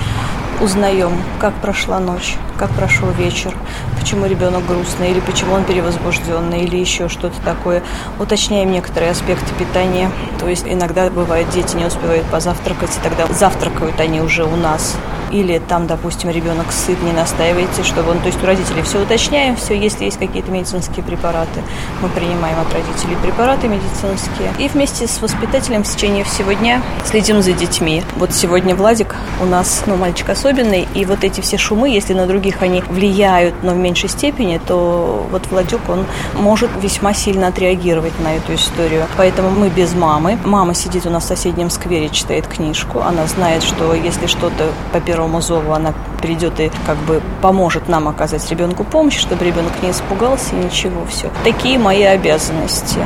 узнаем, 0.61 1.13
как 1.41 1.55
прошла 1.55 1.99
ночь, 2.01 2.37
как 2.59 2.71
прошел 2.71 3.09
вечер, 3.11 3.55
почему 3.99 4.27
ребенок 4.27 4.67
грустный, 4.67 5.11
или 5.11 5.21
почему 5.21 5.55
он 5.55 5.65
перевозбужденный, 5.65 6.65
или 6.65 6.77
еще 6.77 7.09
что-то 7.09 7.41
такое. 7.45 7.83
Уточняем 8.19 8.73
некоторые 8.73 9.11
аспекты 9.13 9.55
питания. 9.55 10.11
То 10.39 10.49
есть 10.49 10.65
иногда 10.67 11.11
бывает, 11.11 11.49
дети 11.51 11.77
не 11.77 11.85
успевают 11.85 12.27
позавтракать, 12.27 12.97
и 12.97 13.01
тогда 13.03 13.27
завтракают 13.33 14.01
они 14.01 14.21
уже 14.21 14.45
у 14.45 14.57
нас 14.57 14.97
или 15.35 15.59
там, 15.59 15.88
допустим, 15.88 16.31
ребенок 16.31 16.71
сыт, 16.71 17.03
не 17.03 17.12
настаивайте, 17.12 17.83
чтобы 17.83 18.12
он, 18.12 18.21
то 18.21 18.26
есть 18.26 18.43
у 18.43 18.47
родителей 18.47 18.83
все 18.83 19.03
уточняем, 19.03 19.57
все, 19.57 19.76
если 19.76 20.05
есть 20.05 20.19
какие-то 20.19 20.50
медицинские 20.53 21.05
препараты, 21.05 21.61
мы 22.00 22.09
принимаем 22.09 22.57
от 22.61 22.73
родителей 22.73 23.17
препараты 23.21 23.67
медицинские. 23.67 24.53
И 24.59 24.69
вместе 24.69 25.09
с 25.09 25.21
воспитателем 25.21 25.83
в 25.83 25.88
течение 25.88 26.23
всего 26.23 26.53
дня 26.53 26.83
следим 27.05 27.43
за 27.43 27.53
детьми. 27.53 28.05
Вот 28.17 28.33
сегодня 28.33 28.76
Владик 28.76 29.17
у 29.43 29.45
нас, 29.45 29.83
ну, 29.87 29.97
мальчик 29.97 30.29
особенный, 30.29 30.87
и 30.95 31.05
вот 31.05 31.25
эти 31.25 31.41
все 31.41 31.59
шумы, 31.59 31.88
если 31.91 32.14
на 32.14 32.26
других 32.26 32.62
они 32.62 32.83
влияют, 32.88 33.57
но 33.64 33.73
в 33.73 33.76
меньшей 33.76 34.09
степени, 34.09 34.61
то 34.64 35.26
вот 35.33 35.49
Владюк, 35.50 35.81
он 35.88 36.07
может 36.35 36.71
весьма 36.81 37.12
сильно 37.12 37.49
отреагировать 37.49 38.19
на 38.21 38.37
эту 38.37 38.55
историю. 38.55 39.07
Поэтому 39.17 39.50
мы 39.50 39.69
без 39.69 39.95
мамы. 39.95 40.38
Мама 40.45 40.75
сидит 40.75 41.07
у 41.07 41.11
нас 41.11 41.25
в 41.25 41.26
соседнем 41.26 41.71
сквере, 41.71 42.09
читает 42.09 42.47
книжку. 42.47 43.00
Она 43.00 43.26
знает, 43.26 43.64
что 43.64 43.95
если 43.95 44.26
что-то 44.26 44.71
по 44.93 45.00
первому 45.00 45.24
зову 45.40 45.73
она 45.73 45.93
придет 46.25 46.59
и 46.59 46.71
как 46.87 46.97
бы 46.99 47.21
поможет 47.43 47.87
нам 47.87 48.09
оказать 48.09 48.50
ребенку 48.50 48.83
помощь, 48.83 49.19
чтобы 49.19 49.45
ребенок 49.45 49.73
не 49.83 49.90
испугался 49.90 50.57
и 50.57 50.64
ничего, 50.64 51.04
все. 51.07 51.28
Такие 51.45 51.78
мои 51.78 52.02
обязанности. 52.02 53.00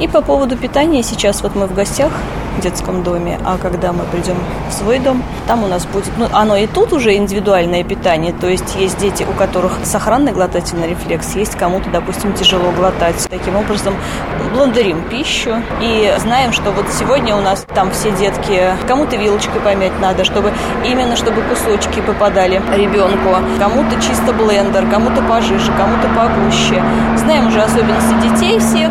И 0.00 0.08
по 0.08 0.22
поводу 0.22 0.56
питания 0.56 1.02
сейчас 1.02 1.42
вот 1.42 1.54
мы 1.54 1.66
в 1.66 1.74
гостях 1.74 2.12
в 2.56 2.60
детском 2.60 3.02
доме, 3.02 3.38
а 3.44 3.56
когда 3.56 3.92
мы 3.92 4.04
придем 4.04 4.36
в 4.68 4.72
свой 4.72 4.98
дом, 4.98 5.22
там 5.46 5.64
у 5.64 5.68
нас 5.68 5.86
будет, 5.86 6.10
ну, 6.16 6.26
оно 6.32 6.56
и 6.56 6.66
тут 6.66 6.92
уже 6.92 7.14
индивидуальное 7.14 7.84
питание, 7.84 8.32
то 8.32 8.48
есть 8.48 8.74
есть 8.76 8.98
дети, 8.98 9.24
у 9.28 9.32
которых 9.32 9.78
сохранный 9.84 10.32
глотательный 10.32 10.88
рефлекс, 10.88 11.34
есть 11.36 11.56
кому-то, 11.56 11.88
допустим, 11.90 12.32
тяжело 12.32 12.70
глотать. 12.72 13.26
Таким 13.30 13.56
образом, 13.56 13.94
блондарим 14.52 15.02
пищу 15.08 15.62
и 15.80 16.12
знаем, 16.18 16.52
что 16.52 16.70
вот 16.72 16.86
сегодня 16.90 17.36
у 17.36 17.40
нас 17.40 17.64
там 17.74 17.90
все 17.92 18.10
детки, 18.12 18.74
кому-то 18.86 19.16
вилочкой 19.16 19.60
помять 19.60 19.98
надо, 20.00 20.24
чтобы 20.24 20.52
именно, 20.84 21.16
чтобы 21.16 21.42
кусочки 21.42 22.00
попадали 22.00 22.37
ребенку, 22.46 23.36
кому-то 23.58 24.00
чисто 24.00 24.32
блендер, 24.32 24.88
кому-то 24.90 25.22
пожиже, 25.22 25.72
кому-то 25.76 26.08
погуще. 26.14 26.82
Знаем 27.16 27.48
уже 27.48 27.62
особенности 27.62 28.14
детей 28.22 28.58
всех, 28.58 28.90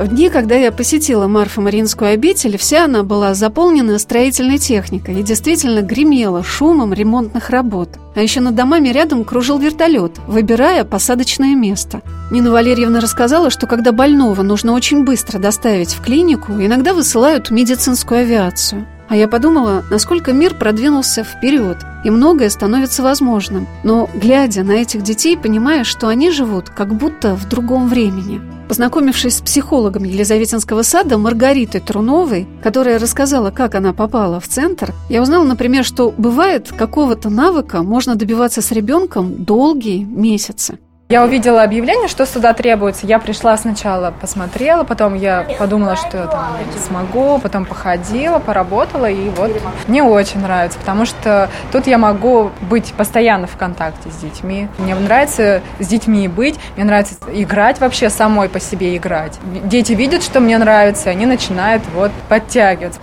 в 0.00 0.08
дни, 0.08 0.30
когда 0.30 0.54
я 0.54 0.72
посетила 0.72 1.26
Марфа-Маринскую 1.26 2.14
обитель, 2.14 2.56
вся 2.56 2.86
она 2.86 3.02
была 3.02 3.34
заполнена 3.34 3.98
строительной 3.98 4.56
техникой 4.56 5.20
и 5.20 5.22
действительно 5.22 5.82
гремела 5.82 6.42
шумом 6.42 6.94
ремонтных 6.94 7.50
работ. 7.50 7.90
А 8.14 8.22
еще 8.22 8.40
над 8.40 8.54
домами 8.54 8.88
рядом 8.88 9.24
кружил 9.24 9.58
вертолет, 9.58 10.12
выбирая 10.26 10.84
посадочное 10.84 11.54
место. 11.54 12.00
Нина 12.30 12.50
Валерьевна 12.50 13.00
рассказала, 13.00 13.50
что 13.50 13.66
когда 13.66 13.92
больного 13.92 14.40
нужно 14.40 14.72
очень 14.72 15.04
быстро 15.04 15.38
доставить 15.38 15.92
в 15.92 16.00
клинику, 16.00 16.52
иногда 16.52 16.94
высылают 16.94 17.50
медицинскую 17.50 18.20
авиацию. 18.20 18.86
А 19.10 19.16
я 19.16 19.26
подумала, 19.26 19.82
насколько 19.90 20.32
мир 20.32 20.54
продвинулся 20.54 21.24
вперед, 21.24 21.78
и 22.04 22.10
многое 22.10 22.48
становится 22.48 23.02
возможным. 23.02 23.66
Но, 23.82 24.08
глядя 24.14 24.62
на 24.62 24.70
этих 24.70 25.02
детей, 25.02 25.36
понимаешь, 25.36 25.88
что 25.88 26.06
они 26.06 26.30
живут 26.30 26.70
как 26.70 26.94
будто 26.94 27.34
в 27.34 27.48
другом 27.48 27.88
времени. 27.88 28.40
Познакомившись 28.68 29.38
с 29.38 29.40
психологом 29.40 30.04
Елизаветинского 30.04 30.82
сада 30.82 31.18
Маргаритой 31.18 31.80
Труновой, 31.80 32.46
которая 32.62 33.00
рассказала, 33.00 33.50
как 33.50 33.74
она 33.74 33.92
попала 33.92 34.38
в 34.38 34.46
центр, 34.46 34.94
я 35.08 35.20
узнала, 35.20 35.42
например, 35.42 35.84
что 35.84 36.14
бывает 36.16 36.70
какого-то 36.70 37.30
навыка 37.30 37.82
можно 37.82 38.14
добиваться 38.14 38.62
с 38.62 38.70
ребенком 38.70 39.44
долгие 39.44 40.04
месяцы. 40.04 40.78
Я 41.10 41.24
увидела 41.24 41.64
объявление, 41.64 42.06
что 42.06 42.24
сюда 42.24 42.54
требуется. 42.54 43.04
Я 43.04 43.18
пришла 43.18 43.56
сначала, 43.56 44.12
посмотрела, 44.12 44.84
потом 44.84 45.14
я 45.14 45.44
подумала, 45.58 45.96
что 45.96 46.18
я 46.18 46.26
там 46.28 46.56
смогу, 46.78 47.40
потом 47.40 47.64
походила, 47.64 48.38
поработала, 48.38 49.10
и 49.10 49.28
вот 49.30 49.50
мне 49.88 50.04
очень 50.04 50.40
нравится, 50.40 50.78
потому 50.78 51.06
что 51.06 51.50
тут 51.72 51.88
я 51.88 51.98
могу 51.98 52.52
быть 52.60 52.94
постоянно 52.96 53.48
в 53.48 53.56
контакте 53.56 54.08
с 54.08 54.18
детьми. 54.18 54.68
Мне 54.78 54.94
нравится 54.94 55.62
с 55.80 55.88
детьми 55.88 56.28
быть, 56.28 56.60
мне 56.76 56.84
нравится 56.84 57.16
играть 57.32 57.80
вообще, 57.80 58.08
самой 58.08 58.48
по 58.48 58.60
себе 58.60 58.96
играть. 58.96 59.36
Дети 59.64 59.94
видят, 59.94 60.22
что 60.22 60.38
мне 60.38 60.58
нравится, 60.58 61.10
они 61.10 61.26
начинают 61.26 61.82
вот 61.92 62.12
подтягиваться. 62.28 63.00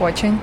Очень. 0.00 0.38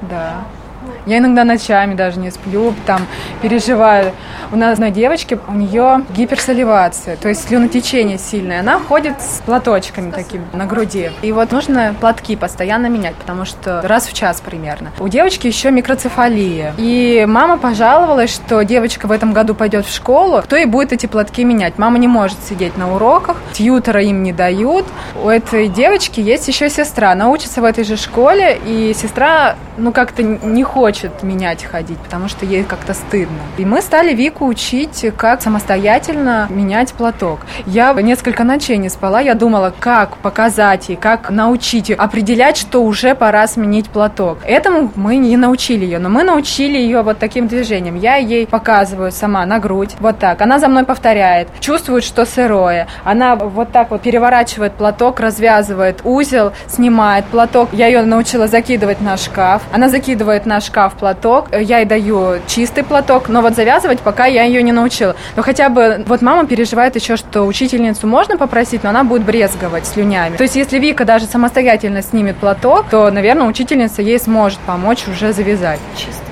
Да? 0.00 0.08
Да. 0.08 0.63
Я 1.06 1.18
иногда 1.18 1.44
ночами 1.44 1.94
даже 1.94 2.18
не 2.18 2.30
сплю, 2.30 2.74
там 2.86 3.06
переживаю. 3.42 4.12
У 4.52 4.56
нас 4.56 4.74
одной 4.74 4.90
девочки, 4.90 5.38
у 5.48 5.52
нее 5.52 6.02
гиперсаливация, 6.16 7.16
то 7.16 7.28
есть 7.28 7.48
слюнотечение 7.48 8.18
сильное. 8.18 8.60
Она 8.60 8.78
ходит 8.78 9.20
с 9.20 9.40
платочками 9.44 10.10
такими 10.10 10.44
на 10.52 10.66
груди. 10.66 11.10
И 11.22 11.32
вот 11.32 11.52
нужно 11.52 11.94
платки 11.98 12.36
постоянно 12.36 12.86
менять, 12.86 13.14
потому 13.16 13.44
что 13.44 13.82
раз 13.82 14.06
в 14.06 14.12
час 14.12 14.40
примерно. 14.40 14.92
У 15.00 15.08
девочки 15.08 15.46
еще 15.46 15.70
микроцефалия. 15.70 16.74
И 16.76 17.24
мама 17.28 17.58
пожаловалась, 17.58 18.32
что 18.34 18.62
девочка 18.62 19.06
в 19.06 19.12
этом 19.12 19.32
году 19.32 19.54
пойдет 19.54 19.86
в 19.86 19.94
школу, 19.94 20.40
кто 20.42 20.56
и 20.56 20.64
будет 20.64 20.92
эти 20.92 21.06
платки 21.06 21.44
менять. 21.44 21.78
Мама 21.78 21.98
не 21.98 22.08
может 22.08 22.38
сидеть 22.48 22.76
на 22.76 22.94
уроках, 22.94 23.36
тьютера 23.52 24.02
им 24.02 24.22
не 24.22 24.32
дают. 24.32 24.84
У 25.22 25.28
этой 25.28 25.68
девочки 25.68 26.20
есть 26.20 26.48
еще 26.48 26.70
сестра. 26.70 27.12
Она 27.12 27.28
учится 27.28 27.60
в 27.60 27.64
этой 27.64 27.84
же 27.84 27.96
школе, 27.96 28.58
и 28.64 28.94
сестра, 28.94 29.56
ну, 29.76 29.92
как-то 29.92 30.22
не 30.22 30.62
хочет 30.74 31.22
менять 31.22 31.62
ходить, 31.62 31.98
потому 31.98 32.28
что 32.28 32.44
ей 32.44 32.64
как-то 32.64 32.94
стыдно. 32.94 33.38
И 33.58 33.64
мы 33.64 33.80
стали 33.80 34.12
Вику 34.12 34.44
учить, 34.44 35.06
как 35.16 35.40
самостоятельно 35.40 36.48
менять 36.50 36.92
платок. 36.94 37.38
Я 37.64 37.92
несколько 37.92 38.42
ночей 38.42 38.76
не 38.76 38.88
спала, 38.88 39.20
я 39.20 39.34
думала, 39.34 39.72
как 39.78 40.16
показать 40.16 40.88
ей, 40.88 40.96
как 40.96 41.30
научить 41.30 41.90
ее 41.90 41.94
определять, 41.94 42.56
что 42.56 42.82
уже 42.82 43.14
пора 43.14 43.46
сменить 43.46 43.88
платок. 43.88 44.38
Этому 44.44 44.90
мы 44.96 45.14
не 45.16 45.36
научили 45.36 45.84
ее, 45.84 46.00
но 46.00 46.08
мы 46.08 46.24
научили 46.24 46.76
ее 46.76 47.02
вот 47.02 47.20
таким 47.20 47.46
движением. 47.46 47.94
Я 47.94 48.16
ей 48.16 48.44
показываю 48.44 49.12
сама 49.12 49.46
на 49.46 49.60
грудь, 49.60 49.94
вот 50.00 50.18
так. 50.18 50.42
Она 50.42 50.58
за 50.58 50.66
мной 50.66 50.84
повторяет, 50.84 51.46
чувствует, 51.60 52.02
что 52.02 52.26
сырое. 52.26 52.88
Она 53.04 53.36
вот 53.36 53.70
так 53.70 53.92
вот 53.92 54.02
переворачивает 54.02 54.72
платок, 54.72 55.20
развязывает 55.20 56.00
узел, 56.02 56.52
снимает 56.66 57.26
платок. 57.26 57.68
Я 57.72 57.86
ее 57.86 58.02
научила 58.02 58.48
закидывать 58.48 59.00
на 59.00 59.16
шкаф. 59.16 59.62
Она 59.72 59.88
закидывает 59.88 60.46
на 60.46 60.63
шкаф 60.64 60.94
платок. 60.94 61.48
Я 61.52 61.78
ей 61.78 61.84
даю 61.86 62.40
чистый 62.46 62.84
платок, 62.84 63.28
но 63.28 63.42
вот 63.42 63.54
завязывать 63.54 64.00
пока 64.00 64.26
я 64.26 64.44
ее 64.44 64.62
не 64.62 64.72
научила. 64.72 65.14
Но 65.36 65.42
хотя 65.42 65.68
бы 65.68 66.04
вот 66.06 66.22
мама 66.22 66.46
переживает 66.46 66.96
еще, 66.96 67.16
что 67.16 67.42
учительницу 67.42 68.06
можно 68.06 68.36
попросить, 68.36 68.82
но 68.82 68.90
она 68.90 69.04
будет 69.04 69.22
брезговать 69.24 69.86
слюнями. 69.86 70.36
То 70.36 70.42
есть 70.42 70.56
если 70.56 70.78
Вика 70.78 71.04
даже 71.04 71.26
самостоятельно 71.26 72.02
снимет 72.02 72.36
платок, 72.36 72.86
то, 72.90 73.10
наверное, 73.10 73.46
учительница 73.46 74.02
ей 74.02 74.18
сможет 74.18 74.58
помочь 74.60 75.06
уже 75.08 75.32
завязать. 75.32 75.80
Чисто. 75.96 76.23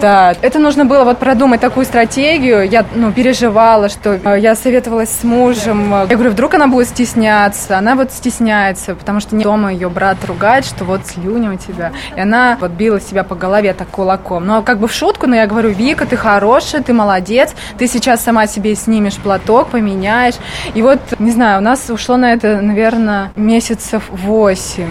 Да, 0.00 0.34
это 0.42 0.58
нужно 0.58 0.84
было 0.84 1.04
вот 1.04 1.18
продумать 1.18 1.60
такую 1.60 1.86
стратегию. 1.86 2.68
Я 2.68 2.84
ну, 2.94 3.12
переживала, 3.12 3.88
что 3.88 4.14
э, 4.22 4.38
я 4.38 4.54
советовалась 4.54 5.10
с 5.10 5.24
мужем. 5.24 5.90
Я 5.90 6.14
говорю, 6.14 6.30
вдруг 6.30 6.54
она 6.54 6.68
будет 6.68 6.88
стесняться. 6.88 7.78
Она 7.78 7.94
вот 7.94 8.12
стесняется, 8.12 8.94
потому 8.94 9.20
что 9.20 9.36
дома 9.36 9.72
ее 9.72 9.88
брат 9.88 10.18
ругает, 10.26 10.64
что 10.64 10.84
вот 10.84 11.06
слюня 11.06 11.52
у 11.52 11.56
тебя. 11.56 11.92
И 12.16 12.20
она 12.20 12.56
вот 12.60 12.72
била 12.72 13.00
себя 13.00 13.24
по 13.24 13.34
голове 13.34 13.72
так 13.72 13.88
кулаком. 13.88 14.46
Но 14.46 14.62
как 14.62 14.78
бы 14.78 14.88
в 14.88 14.92
шутку, 14.92 15.26
но 15.26 15.36
я 15.36 15.46
говорю, 15.46 15.70
Вика, 15.70 16.06
ты 16.06 16.16
хорошая, 16.16 16.82
ты 16.82 16.92
молодец. 16.92 17.54
Ты 17.78 17.86
сейчас 17.86 18.22
сама 18.22 18.46
себе 18.46 18.74
снимешь 18.74 19.16
платок, 19.16 19.68
поменяешь. 19.68 20.34
И 20.74 20.82
вот, 20.82 21.00
не 21.18 21.30
знаю, 21.30 21.58
у 21.58 21.62
нас 21.62 21.88
ушло 21.90 22.16
на 22.16 22.32
это, 22.32 22.60
наверное, 22.60 23.32
месяцев 23.36 24.04
восемь 24.10 24.88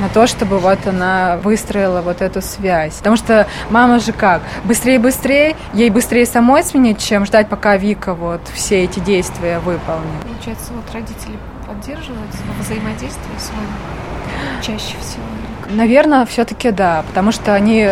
на 0.00 0.08
то, 0.08 0.26
чтобы 0.26 0.58
вот 0.58 0.86
она 0.86 1.38
выстроила 1.42 2.00
вот 2.00 2.22
эту 2.22 2.42
связь. 2.42 2.94
Потому 2.94 3.16
что 3.16 3.46
мама 3.70 3.98
же 4.00 4.12
как? 4.12 4.42
Быстрее-быстрее, 4.64 5.56
ей 5.72 5.90
быстрее 5.90 6.26
самой 6.26 6.62
сменить, 6.62 6.98
чем 7.04 7.26
ждать, 7.26 7.48
пока 7.48 7.76
Вика 7.76 8.14
вот 8.14 8.40
все 8.54 8.84
эти 8.84 9.00
действия 9.00 9.58
выполнит. 9.58 10.22
Получается, 10.22 10.72
вот 10.74 10.84
родители 10.92 11.36
поддерживают 11.66 12.30
взаимодействие 12.60 13.38
с 13.38 13.50
вами 13.50 13.96
чаще 14.62 14.96
всего? 15.00 15.24
Наверное, 15.70 16.26
все-таки 16.26 16.70
да, 16.70 17.04
потому 17.08 17.32
что 17.32 17.54
они 17.54 17.88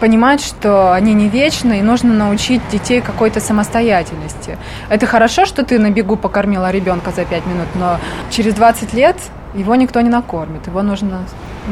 понимать, 0.00 0.42
что 0.42 0.92
они 0.92 1.14
не 1.14 1.28
вечны, 1.28 1.78
и 1.78 1.82
нужно 1.82 2.12
научить 2.12 2.60
детей 2.68 3.00
какой-то 3.00 3.40
самостоятельности. 3.40 4.58
Это 4.90 5.06
хорошо, 5.06 5.46
что 5.46 5.64
ты 5.64 5.78
на 5.78 5.90
бегу 5.90 6.16
покормила 6.16 6.70
ребенка 6.70 7.12
за 7.12 7.24
5 7.24 7.46
минут, 7.46 7.68
но 7.74 7.98
через 8.30 8.54
20 8.54 8.92
лет 8.92 9.16
его 9.56 9.74
никто 9.74 10.00
не 10.00 10.10
накормит. 10.10 10.66
Его 10.66 10.82
нужно 10.82 11.20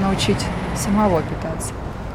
научить 0.03 0.45
самого 0.77 1.23
питаться. 1.23 1.73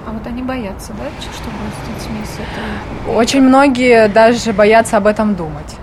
А 0.08 0.12
вот 0.12 0.26
они 0.26 0.42
боятся, 0.42 0.94
да, 0.94 1.06
что 1.20 1.50
будет 1.52 1.74
с 1.76 2.04
детьми? 2.04 2.20
С 2.26 2.36
этой... 2.36 3.16
Очень 3.16 3.42
многие 3.42 4.08
даже 4.08 4.54
боятся 4.54 4.98
об 4.98 5.08
этом 5.08 5.36
думать. 5.36 5.76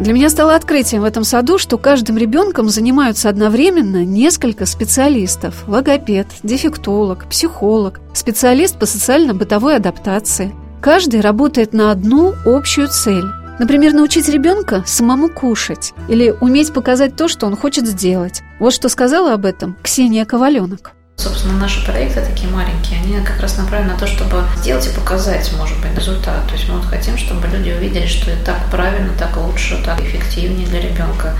Для 0.00 0.12
меня 0.12 0.28
стало 0.28 0.56
открытием 0.56 1.02
в 1.02 1.04
этом 1.04 1.24
саду, 1.24 1.56
что 1.56 1.78
каждым 1.78 2.18
ребенком 2.18 2.68
занимаются 2.68 3.28
одновременно 3.28 4.04
несколько 4.04 4.66
специалистов. 4.66 5.66
Логопед, 5.68 6.26
дефектолог, 6.42 7.26
психолог, 7.26 8.00
специалист 8.12 8.76
по 8.78 8.86
социально-бытовой 8.86 9.76
адаптации. 9.76 10.52
Каждый 10.82 11.20
работает 11.20 11.72
на 11.72 11.92
одну 11.92 12.34
общую 12.44 12.88
цель. 12.88 13.24
Например, 13.58 13.92
научить 13.92 14.28
ребенка 14.28 14.82
самому 14.86 15.28
кушать 15.28 15.92
или 16.08 16.34
уметь 16.40 16.72
показать 16.72 17.16
то, 17.16 17.28
что 17.28 17.46
он 17.46 17.56
хочет 17.56 17.86
сделать. 17.86 18.42
Вот 18.58 18.72
что 18.72 18.88
сказала 18.88 19.32
об 19.32 19.44
этом 19.44 19.76
Ксения 19.82 20.24
Коваленок. 20.24 20.92
Собственно, 21.16 21.56
наши 21.58 21.84
проекты 21.86 22.20
такие 22.20 22.50
маленькие, 22.50 23.00
они 23.00 23.24
как 23.24 23.40
раз 23.40 23.56
направлены 23.56 23.92
на 23.92 23.98
то, 23.98 24.06
чтобы 24.06 24.42
сделать 24.56 24.86
и 24.88 24.98
показать, 24.98 25.52
может 25.56 25.80
быть, 25.80 25.96
результат. 25.96 26.46
То 26.48 26.54
есть 26.54 26.68
мы 26.68 26.78
вот 26.78 26.86
хотим, 26.86 27.16
чтобы 27.16 27.46
люди 27.46 27.70
увидели, 27.70 28.06
что 28.06 28.32
это 28.32 28.46
так 28.46 28.58
правильно, 28.70 29.12
так 29.16 29.36
лучше, 29.36 29.80
так 29.84 30.00
эффективнее 30.00 30.66
для 30.66 30.80
ребенка. 30.80 31.34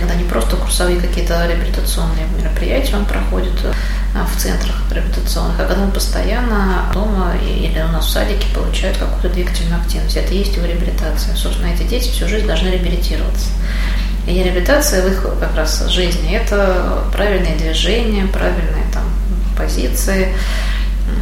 Когда 0.00 0.14
не 0.14 0.24
просто 0.24 0.56
курсовые 0.56 0.98
какие-то 0.98 1.46
реабилитационные 1.46 2.26
мероприятия 2.38 2.96
он 2.96 3.04
проходит 3.04 3.52
а, 4.14 4.24
в 4.24 4.40
центрах 4.40 4.74
реабилитационных, 4.90 5.60
а 5.60 5.66
когда 5.66 5.82
он 5.82 5.90
постоянно 5.92 6.90
дома 6.94 7.34
или 7.36 7.80
у 7.82 7.92
нас 7.92 8.06
в 8.06 8.10
садике 8.10 8.46
получает 8.54 8.96
какую-то 8.96 9.28
двигательную 9.28 9.80
активность. 9.80 10.16
Это 10.16 10.32
есть 10.32 10.56
его 10.56 10.66
реабилитация. 10.66 11.36
Собственно, 11.36 11.66
эти 11.66 11.82
дети 11.82 12.08
всю 12.08 12.26
жизнь 12.28 12.46
должны 12.46 12.68
реабилитироваться. 12.68 13.48
И 14.26 14.42
реабилитация 14.42 15.02
в 15.02 15.12
их 15.12 15.22
как 15.38 15.54
раз 15.54 15.86
жизни– 15.88 16.30
это 16.32 17.04
правильные 17.12 17.56
движения, 17.56 18.26
правильные 18.26 18.84
там, 18.92 19.04
позиции, 19.56 20.34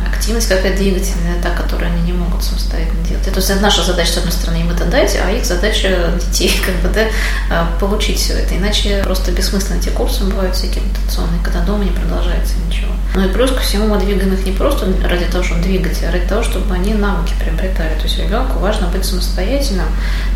активность 0.07 0.49
какая-то 0.49 0.79
двигательная, 0.79 1.41
та, 1.43 1.51
которую 1.51 1.93
они 1.93 2.03
не 2.03 2.13
могут 2.13 2.43
самостоятельно 2.43 3.05
делать. 3.05 3.25
То 3.25 3.37
есть 3.37 3.61
наша 3.61 3.83
задача, 3.83 4.13
с 4.13 4.17
одной 4.19 4.33
стороны, 4.33 4.57
им 4.59 4.71
это 4.71 4.85
дать, 4.85 5.17
а 5.23 5.31
их 5.31 5.45
задача 5.45 6.13
детей 6.21 6.53
как 6.65 6.75
бы, 6.77 6.89
да, 6.95 7.07
а, 7.51 7.79
получить 7.79 8.19
все 8.19 8.35
это. 8.35 8.57
Иначе 8.57 9.03
просто 9.05 9.33
бессмысленно 9.33 9.79
эти 9.79 9.89
курсы 9.91 10.25
бывают 10.25 10.55
всякие 10.55 10.85
мутационные, 10.85 11.41
когда 11.43 11.61
дома 11.61 11.85
не 11.85 11.91
продолжается 11.91 12.55
ничего. 12.67 12.93
Ну 13.15 13.27
и 13.27 13.33
плюс 13.33 13.51
ко 13.51 13.61
всему 13.61 13.89
мы 13.89 13.99
двигаем 13.99 14.35
их 14.35 14.45
не 14.45 14.53
просто 14.53 14.87
ради 15.09 15.25
того, 15.27 15.43
чтобы 15.43 15.63
двигать, 15.63 16.03
а 16.03 16.13
ради 16.13 16.27
того, 16.27 16.43
чтобы 16.43 16.75
они 16.75 16.95
навыки 16.95 17.33
приобретали. 17.41 17.95
То 17.95 18.05
есть 18.05 18.19
ребенку 18.19 18.59
важно 18.59 18.89
быть 18.89 19.05
самостоятельным, 19.05 19.87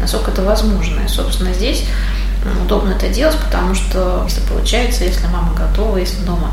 насколько 0.01 0.31
это 0.31 0.43
возможно. 0.43 1.01
И, 1.05 1.09
собственно, 1.09 1.53
здесь 1.53 1.85
удобно 2.65 2.91
это 2.91 3.09
делать, 3.09 3.37
потому 3.37 3.75
что 3.75 4.25
если 4.27 4.41
получается, 4.41 5.05
если 5.05 5.27
мама 5.27 5.55
готова, 5.55 5.99
если 5.99 6.23
дома 6.25 6.53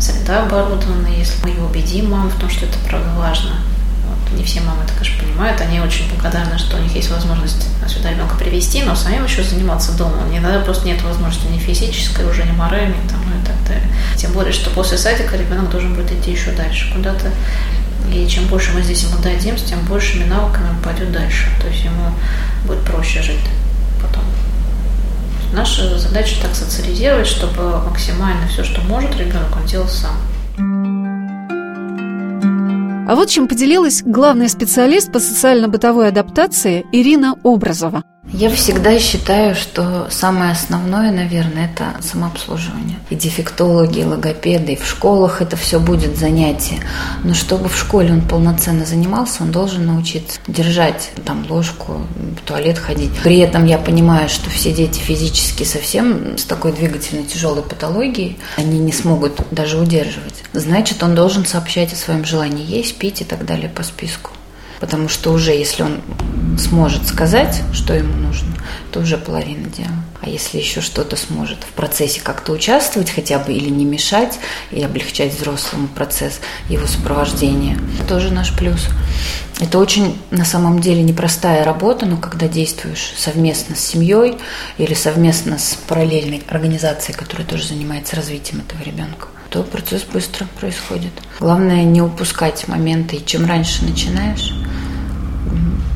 среда 0.00 0.44
оборудована, 0.44 1.06
если 1.08 1.42
мы 1.42 1.50
ее 1.50 1.62
убедим 1.62 2.10
маму 2.10 2.30
в 2.30 2.40
том, 2.40 2.48
что 2.50 2.66
это 2.66 2.78
правда 2.88 3.10
важно. 3.16 3.50
Вот. 4.06 4.38
Не 4.38 4.44
все 4.44 4.60
мамы 4.60 4.82
это, 4.84 4.92
конечно, 4.94 5.22
понимают, 5.22 5.60
они 5.60 5.80
очень 5.80 6.08
благодарны, 6.10 6.58
что 6.58 6.76
у 6.76 6.80
них 6.80 6.94
есть 6.94 7.10
возможность 7.10 7.66
сюда 7.86 8.10
ребенка 8.10 8.36
привести, 8.36 8.82
но 8.82 8.94
самим 8.94 9.24
еще 9.24 9.42
заниматься 9.42 9.92
дома. 9.92 10.22
Иногда 10.32 10.60
просто 10.60 10.86
нет 10.86 11.02
возможности 11.02 11.46
ни 11.46 11.58
физической, 11.58 12.24
уже 12.28 12.44
ни 12.44 12.52
моральной, 12.52 12.96
там, 13.08 13.20
ну 13.26 13.40
и 13.40 13.44
так 13.44 13.56
далее. 13.66 13.88
Тем 14.16 14.32
более, 14.32 14.52
что 14.52 14.70
после 14.70 14.96
садика 14.96 15.36
ребенок 15.36 15.70
должен 15.70 15.94
будет 15.94 16.12
идти 16.12 16.32
еще 16.32 16.52
дальше 16.52 16.92
куда-то. 16.94 17.30
И 18.12 18.26
чем 18.26 18.46
больше 18.46 18.72
мы 18.72 18.82
здесь 18.82 19.02
ему 19.02 19.18
дадим, 19.22 19.56
тем 19.56 19.80
большими 19.86 20.24
навыками 20.24 20.70
он 20.70 20.78
пойдет 20.82 21.12
дальше. 21.12 21.46
То 21.60 21.68
есть 21.68 21.84
ему 21.84 22.14
будет 22.66 22.80
проще 22.80 23.22
жить. 23.22 23.40
Наша 25.52 25.98
задача 25.98 26.40
так 26.40 26.54
социализировать, 26.54 27.26
чтобы 27.26 27.80
максимально 27.80 28.46
все, 28.46 28.62
что 28.62 28.80
может 28.82 29.16
ребенок, 29.16 29.56
он 29.56 29.66
делал 29.66 29.88
сам. 29.88 30.16
А 33.08 33.16
вот 33.16 33.28
чем 33.28 33.48
поделилась 33.48 34.02
главный 34.04 34.48
специалист 34.48 35.10
по 35.12 35.18
социально-бытовой 35.18 36.06
адаптации 36.06 36.86
Ирина 36.92 37.34
Образова. 37.42 38.04
Я 38.32 38.48
всегда 38.50 38.96
считаю, 39.00 39.56
что 39.56 40.06
самое 40.08 40.52
основное, 40.52 41.10
наверное, 41.10 41.68
это 41.72 42.00
самообслуживание. 42.00 42.98
И 43.10 43.16
дефектологи, 43.16 44.00
и 44.00 44.04
логопеды, 44.04 44.74
и 44.74 44.76
в 44.76 44.86
школах 44.86 45.42
это 45.42 45.56
все 45.56 45.80
будет 45.80 46.16
занятие. 46.16 46.78
Но 47.24 47.34
чтобы 47.34 47.68
в 47.68 47.76
школе 47.76 48.12
он 48.12 48.20
полноценно 48.20 48.84
занимался, 48.84 49.42
он 49.42 49.50
должен 49.50 49.86
научиться 49.86 50.38
держать 50.46 51.10
там 51.24 51.44
ложку, 51.48 52.02
в 52.40 52.46
туалет 52.46 52.78
ходить. 52.78 53.10
При 53.24 53.38
этом 53.38 53.66
я 53.66 53.78
понимаю, 53.78 54.28
что 54.28 54.48
все 54.48 54.72
дети 54.72 55.00
физически 55.00 55.64
совсем 55.64 56.38
с 56.38 56.44
такой 56.44 56.72
двигательной 56.72 57.24
тяжелой 57.24 57.62
патологией, 57.62 58.38
они 58.56 58.78
не 58.78 58.92
смогут 58.92 59.40
даже 59.50 59.76
удерживать. 59.76 60.44
Значит, 60.52 61.02
он 61.02 61.16
должен 61.16 61.44
сообщать 61.46 61.92
о 61.92 61.96
своем 61.96 62.24
желании 62.24 62.64
есть, 62.64 62.96
пить 62.96 63.22
и 63.22 63.24
так 63.24 63.44
далее 63.44 63.68
по 63.68 63.82
списку. 63.82 64.30
Потому 64.78 65.08
что 65.08 65.32
уже 65.32 65.50
если 65.50 65.82
он 65.82 66.00
сможет 66.60 67.06
сказать, 67.08 67.62
что 67.72 67.94
ему 67.94 68.14
нужно, 68.14 68.52
то 68.92 69.00
уже 69.00 69.18
половина 69.18 69.68
дела. 69.68 70.04
А 70.22 70.28
если 70.28 70.58
еще 70.58 70.80
что-то 70.80 71.16
сможет 71.16 71.58
в 71.64 71.72
процессе 71.72 72.20
как-то 72.20 72.52
участвовать 72.52 73.10
хотя 73.10 73.38
бы 73.38 73.52
или 73.52 73.70
не 73.70 73.84
мешать 73.84 74.38
и 74.70 74.82
облегчать 74.82 75.34
взрослому 75.34 75.88
процесс 75.88 76.40
его 76.68 76.86
сопровождения, 76.86 77.78
тоже 78.06 78.30
наш 78.30 78.54
плюс. 78.54 78.88
Это 79.60 79.78
очень 79.78 80.18
на 80.30 80.44
самом 80.44 80.80
деле 80.80 81.02
непростая 81.02 81.64
работа, 81.64 82.06
но 82.06 82.16
когда 82.16 82.48
действуешь 82.48 83.12
совместно 83.16 83.76
с 83.76 83.80
семьей 83.80 84.38
или 84.78 84.94
совместно 84.94 85.58
с 85.58 85.76
параллельной 85.86 86.42
организацией, 86.48 87.16
которая 87.16 87.46
тоже 87.46 87.66
занимается 87.66 88.16
развитием 88.16 88.60
этого 88.60 88.82
ребенка, 88.82 89.28
то 89.50 89.62
процесс 89.62 90.02
быстро 90.02 90.46
происходит. 90.58 91.12
Главное 91.40 91.84
не 91.84 92.00
упускать 92.00 92.68
моменты, 92.68 93.16
и 93.16 93.24
чем 93.24 93.44
раньше 93.46 93.84
начинаешь, 93.84 94.54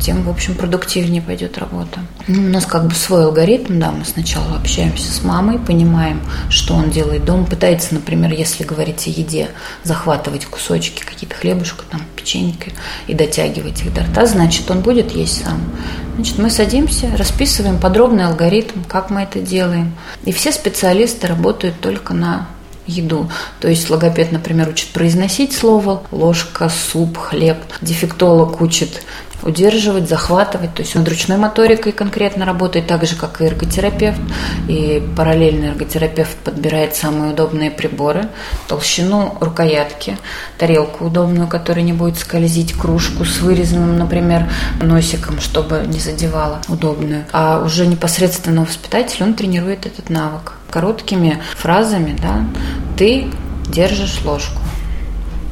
тем, 0.01 0.23
в 0.23 0.31
общем, 0.31 0.55
продуктивнее 0.55 1.23
пойдет 1.23 1.59
работа. 1.59 2.01
Ну, 2.27 2.49
у 2.49 2.51
нас 2.51 2.67
как 2.67 2.87
бы 2.87 2.95
свой 2.95 3.25
алгоритм, 3.25 3.79
да, 3.79 3.91
мы 3.93 4.05
сначала 4.05 4.57
общаемся 4.57 5.13
с 5.13 5.23
мамой, 5.23 5.59
понимаем, 5.59 6.21
что 6.51 6.75
он 6.75 6.91
делает 6.91 7.25
дома, 7.25 7.45
пытается, 7.45 7.95
например, 7.95 8.33
если 8.33 8.65
говорить 8.65 9.07
о 9.07 9.11
еде, 9.11 9.51
захватывать 9.83 10.47
кусочки, 10.47 11.05
какие-то 11.05 11.37
хлебушка, 11.37 11.85
там, 11.91 12.03
печеньки 12.17 12.73
и 13.07 13.15
дотягивать 13.15 13.83
их 13.83 13.95
до 13.95 14.03
рта, 14.03 14.27
значит, 14.27 14.71
он 14.71 14.81
будет 14.81 15.13
есть 15.13 15.45
сам. 15.45 15.61
Значит, 16.17 16.39
мы 16.39 16.51
садимся, 16.51 17.17
расписываем 17.17 17.79
подробный 17.79 18.27
алгоритм, 18.27 18.83
как 18.89 19.11
мы 19.11 19.23
это 19.23 19.41
делаем. 19.41 19.95
И 20.25 20.33
все 20.33 20.53
специалисты 20.53 21.27
работают 21.27 21.81
только 21.81 22.15
на 22.15 22.47
еду. 22.87 23.31
То 23.61 23.69
есть 23.69 23.91
логопед, 23.91 24.33
например, 24.33 24.69
учит 24.69 24.91
произносить 24.91 25.53
слово, 25.53 26.03
ложка, 26.11 26.69
суп, 26.69 27.17
хлеб. 27.17 27.59
Дефектолог 27.81 28.61
учит 28.61 29.03
удерживать, 29.45 30.09
захватывать. 30.09 30.75
То 30.75 30.83
есть 30.83 30.95
над 30.95 31.09
ручной 31.09 31.37
моторикой 31.37 31.93
конкретно 31.93 32.45
работает 32.45 32.87
так 32.87 33.05
же, 33.07 33.15
как 33.15 33.41
и 33.41 33.45
эрготерапевт. 33.45 34.21
И 34.69 35.03
параллельно 35.17 35.67
эрготерапевт 35.67 36.37
подбирает 36.39 36.97
самые 36.97 37.33
удобные 37.33 37.71
приборы, 37.71 38.29
толщину 38.67 39.37
рукоятки, 39.41 40.19
тарелку 40.59 41.05
удобную, 41.07 41.47
которая 41.47 41.85
не 41.85 41.93
будет 41.93 42.19
скользить, 42.19 42.73
кружку 42.73 43.25
с 43.25 43.41
вырезанным, 43.41 43.99
например, 43.99 44.51
носиком, 44.81 45.41
чтобы 45.41 45.85
не 45.87 46.01
задевала 46.01 46.61
удобную. 46.69 47.25
А 47.33 47.63
уже 47.65 47.87
непосредственно 47.87 48.63
воспитатель, 48.63 49.23
он 49.23 49.35
тренирует 49.35 49.87
этот 49.87 50.11
навык 50.11 50.55
короткими 50.71 51.41
фразами, 51.57 52.17
да, 52.21 52.45
ты 52.97 53.31
держишь 53.69 54.21
ложку, 54.25 54.61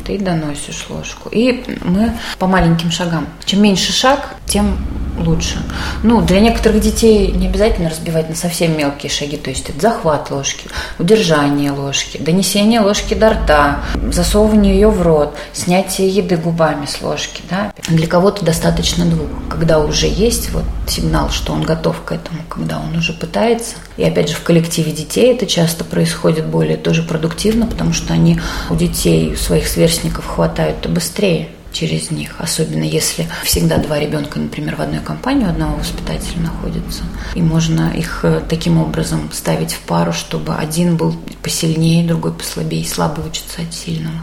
ты 0.05 0.19
доносишь 0.19 0.87
ложку. 0.89 1.29
И 1.31 1.65
мы 1.83 2.13
по 2.39 2.47
маленьким 2.47 2.91
шагам. 2.91 3.27
Чем 3.45 3.63
меньше 3.63 3.93
шаг, 3.93 4.35
тем 4.47 4.79
лучше. 5.19 5.63
Ну, 6.03 6.23
для 6.23 6.41
некоторых 6.41 6.81
детей 6.81 7.31
не 7.33 7.49
обязательно 7.49 7.91
разбивать 7.91 8.29
на 8.29 8.35
совсем 8.35 8.77
мелкие 8.77 9.11
шаги, 9.11 9.37
то 9.37 9.51
есть 9.51 9.69
это 9.69 9.81
захват 9.81 10.31
ложки, 10.31 10.69
удержание 10.99 11.71
ложки, 11.71 12.19
донесение 12.19 12.81
ложки 12.81 13.15
до 13.15 13.31
рта, 13.31 13.81
засовывание 14.11 14.75
ее 14.75 14.89
в 14.89 15.03
рот, 15.03 15.37
снятие 15.53 16.09
еды 16.09 16.37
губами 16.37 16.87
с 16.87 17.01
ложки. 17.03 17.43
Да? 17.51 17.73
Для 17.89 18.07
кого-то 18.07 18.45
достаточно 18.45 19.05
двух. 19.05 19.29
Когда 19.49 19.81
уже 19.81 20.07
есть 20.07 20.51
вот 20.51 20.65
сигнал, 20.87 21.31
что 21.31 21.53
он 21.53 21.63
готов 21.63 22.03
к 22.03 22.13
этому, 22.13 22.39
когда 22.49 22.79
он 22.79 22.97
уже 22.97 23.13
пытается. 23.13 23.77
И 23.97 24.05
опять 24.05 24.29
же, 24.29 24.35
в 24.35 24.43
коллективе 24.43 24.93
детей 24.93 25.35
это 25.35 25.47
часто 25.47 25.85
происходит 25.85 26.47
более 26.47 26.77
тоже 26.77 27.03
продуктивно, 27.03 27.67
потому 27.67 27.93
что 27.93 28.13
они 28.13 28.41
у 28.71 28.77
детей 28.77 29.37
своих 29.37 29.69
сверстников 29.69 30.27
хватают 30.27 30.87
быстрее 30.87 31.49
через 31.73 32.11
них, 32.11 32.35
особенно 32.39 32.85
если 32.85 33.27
всегда 33.45 33.79
два 33.79 33.99
ребенка, 33.99 34.39
например, 34.39 34.77
в 34.77 34.81
одной 34.81 35.01
компании 35.01 35.47
у 35.47 35.49
одного 35.49 35.77
воспитателя 35.77 36.41
находятся. 36.43 37.03
И 37.35 37.43
можно 37.43 37.91
их 37.95 38.21
э, 38.25 38.43
таким 38.49 38.79
образом 38.79 39.31
ставить 39.33 39.73
в 39.73 39.81
пару, 39.81 40.13
чтобы 40.13 40.55
один 40.55 40.97
был 40.97 41.17
посильнее, 41.43 42.07
другой 42.07 42.33
послабее, 42.35 42.83
и 42.83 42.87
слабый 42.87 43.27
учится 43.27 43.63
от 43.63 43.73
сильного. 43.73 44.23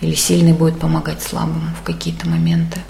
Или 0.00 0.14
сильный 0.14 0.52
будет 0.52 0.78
помогать 0.80 1.22
слабому 1.22 1.70
в 1.80 1.84
какие-то 1.84 2.28
моменты. 2.28 2.80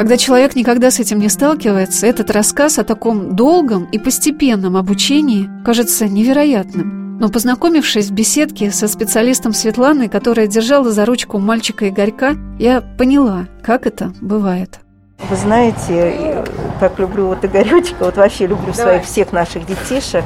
Когда 0.00 0.16
человек 0.16 0.56
никогда 0.56 0.90
с 0.90 0.98
этим 0.98 1.18
не 1.18 1.28
сталкивается, 1.28 2.06
этот 2.06 2.30
рассказ 2.30 2.78
о 2.78 2.84
таком 2.84 3.36
долгом 3.36 3.84
и 3.84 3.98
постепенном 3.98 4.78
обучении 4.78 5.50
кажется 5.62 6.08
невероятным. 6.08 7.18
Но 7.18 7.28
познакомившись 7.28 8.06
в 8.06 8.14
беседке 8.14 8.70
со 8.70 8.88
специалистом 8.88 9.52
Светланой, 9.52 10.08
которая 10.08 10.46
держала 10.46 10.90
за 10.90 11.04
ручку 11.04 11.38
мальчика 11.38 11.90
Игорька, 11.90 12.34
я 12.58 12.80
поняла, 12.80 13.46
как 13.62 13.86
это 13.86 14.14
бывает. 14.22 14.80
Вы 15.28 15.36
знаете, 15.36 16.44
как 16.80 16.98
люблю 16.98 17.26
вот 17.26 17.44
Игоречка, 17.44 18.04
вот 18.04 18.16
вообще 18.16 18.46
люблю 18.46 18.72
своих 18.72 19.04
всех 19.04 19.32
наших 19.32 19.66
детишек. 19.66 20.24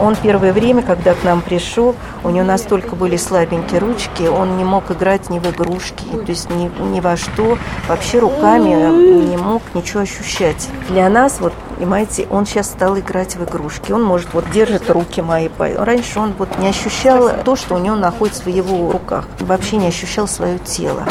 Он 0.00 0.16
первое 0.16 0.52
время, 0.52 0.82
когда 0.82 1.14
к 1.14 1.22
нам 1.24 1.42
пришел, 1.42 1.94
у 2.24 2.30
него 2.30 2.44
настолько 2.44 2.96
были 2.96 3.16
слабенькие 3.16 3.80
ручки, 3.80 4.22
он 4.22 4.56
не 4.56 4.64
мог 4.64 4.90
играть 4.90 5.28
ни 5.28 5.38
в 5.38 5.50
игрушки, 5.50 6.04
то 6.04 6.30
есть 6.30 6.48
ни, 6.50 6.70
ни 6.82 7.00
во 7.00 7.16
что, 7.16 7.58
вообще 7.86 8.18
руками 8.18 8.70
не 9.28 9.36
мог 9.36 9.62
ничего 9.74 10.00
ощущать. 10.00 10.68
Для 10.88 11.08
нас, 11.10 11.38
вот, 11.40 11.52
понимаете, 11.78 12.26
он 12.30 12.46
сейчас 12.46 12.68
стал 12.68 12.98
играть 12.98 13.36
в 13.36 13.44
игрушки. 13.44 13.92
Он 13.92 14.02
может 14.02 14.32
вот 14.32 14.50
держит 14.50 14.88
руки 14.90 15.20
мои. 15.20 15.48
Раньше 15.58 16.18
он 16.18 16.32
вот 16.38 16.58
не 16.58 16.68
ощущал 16.68 17.30
то, 17.44 17.56
что 17.56 17.74
у 17.74 17.78
него 17.78 17.94
находится 17.94 18.42
в 18.44 18.48
его 18.48 18.90
руках. 18.90 19.26
Вообще 19.40 19.76
не 19.76 19.86
ощущал 19.88 20.26
свое 20.26 20.58
тело. 20.58 21.04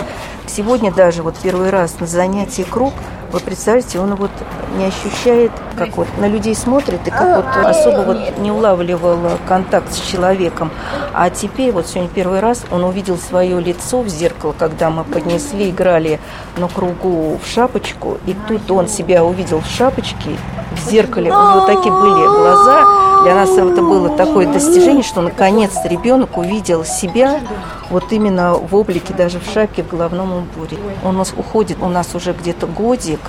Сегодня 0.50 0.92
даже 0.92 1.22
вот 1.22 1.36
первый 1.42 1.70
раз 1.70 2.00
на 2.00 2.08
занятии 2.08 2.64
круг– 2.64 2.94
вы 3.32 3.40
представляете, 3.40 4.00
он 4.00 4.16
вот 4.16 4.32
не 4.78 4.86
ощущает, 4.86 5.52
как 5.78 5.98
вот 5.98 6.08
на 6.18 6.28
людей 6.28 6.56
смотрит, 6.56 7.00
и 7.06 7.12
как 7.12 7.46
вот 7.46 7.66
особо 7.66 8.02
вот 8.02 8.40
не 8.40 8.52
улавливал 8.52 9.20
контакт 9.48 9.94
с 9.94 10.00
человеком. 10.00 10.72
А 11.14 11.30
теперь 11.30 11.72
вот 11.72 11.86
сегодня 11.86 12.10
первый 12.10 12.40
раз 12.40 12.64
он 12.72 12.84
увидел 12.84 13.18
свое 13.18 13.62
лицо 13.62 14.02
в 14.02 14.08
зеркало, 14.08 14.56
когда 14.58 14.90
мы 14.90 15.04
поднесли, 15.04 15.70
играли 15.70 16.20
на 16.58 16.68
кругу 16.68 17.40
в 17.44 17.48
шапочку, 17.48 18.18
и 18.26 18.36
тут 18.48 18.72
он 18.72 18.88
себя 18.88 19.24
увидел 19.24 19.60
в 19.60 19.68
шапочке, 19.68 20.32
в 20.72 20.90
зеркале, 20.90 21.32
у 21.32 21.36
него 21.36 21.66
такие 21.68 21.94
были 21.94 22.26
глаза, 22.26 22.88
для 23.24 23.36
нас 23.36 23.50
это 23.52 23.82
было 23.82 24.10
такое 24.10 24.52
достижение, 24.52 25.04
что 25.04 25.22
наконец-то 25.22 25.88
ребенок 25.88 26.38
увидел 26.38 26.86
себя 26.86 27.42
вот 27.90 28.12
именно 28.12 28.54
в 28.54 28.74
облике, 28.76 29.14
даже 29.14 29.40
в 29.40 29.46
шапке, 29.52 29.84
в 29.84 29.90
головном 29.90 30.48
уборе. 30.56 30.78
Он 31.04 31.16
у 31.16 31.20
нас 31.20 31.34
уходит, 31.36 31.78
у 31.82 31.90
нас 31.90 32.16
уже 32.16 32.34
где-то 32.34 32.68
годик, 32.68 33.20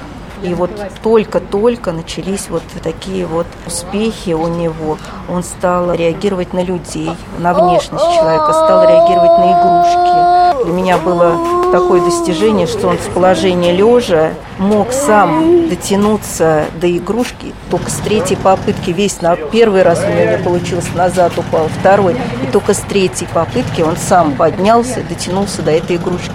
и 0.43 0.55
вот 0.55 0.71
только-только 1.03 1.93
начались 1.93 2.49
вот 2.49 2.63
такие 2.83 3.27
вот 3.27 3.47
успехи 3.67 4.31
у 4.31 4.47
него. 4.49 4.99
Он 5.29 5.43
стал 5.43 5.93
реагировать 5.93 6.53
на 6.53 6.63
людей, 6.63 7.11
на 7.39 7.55
внешность 7.55 8.05
человека, 8.15 8.53
стал 8.53 8.83
реагировать 8.85 9.39
на 9.39 9.53
игрушки. 9.53 10.65
Для 10.65 10.75
меня 10.75 10.99
было 10.99 11.73
такое 11.73 12.03
достижение, 12.03 12.67
что 12.67 12.89
он 12.89 12.99
с 12.99 13.13
положения 13.15 13.73
лежа 13.73 14.33
мог 14.59 14.93
сам 14.93 15.69
дотянуться 15.69 16.67
до 16.81 16.95
игрушки 16.95 17.55
только 17.71 17.91
с 17.91 17.95
третьей 17.95 18.37
попытки. 18.37 18.91
Весь 18.91 19.23
на 19.23 19.37
первый 19.37 19.83
раз 19.83 20.05
у 20.05 20.11
него 20.11 20.37
не 20.37 20.43
получилось, 20.43 20.89
назад 20.95 21.33
упал, 21.39 21.69
второй. 21.81 22.17
И 22.43 22.53
только 22.53 22.75
с 22.75 22.81
третьей 22.81 23.29
попытки 23.33 23.83
он 23.83 23.97
сам 23.97 24.33
поднялся, 24.33 25.03
дотянулся 25.09 25.63
до 25.63 25.71
этой 25.71 25.97
игрушки. 25.97 26.31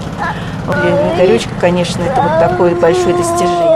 Для 0.65 1.15
Игоречка, 1.15 1.51
конечно, 1.61 2.01
это 2.01 2.21
вот 2.21 2.39
такое 2.39 2.75
большое 2.75 3.15
достижение. 3.15 3.74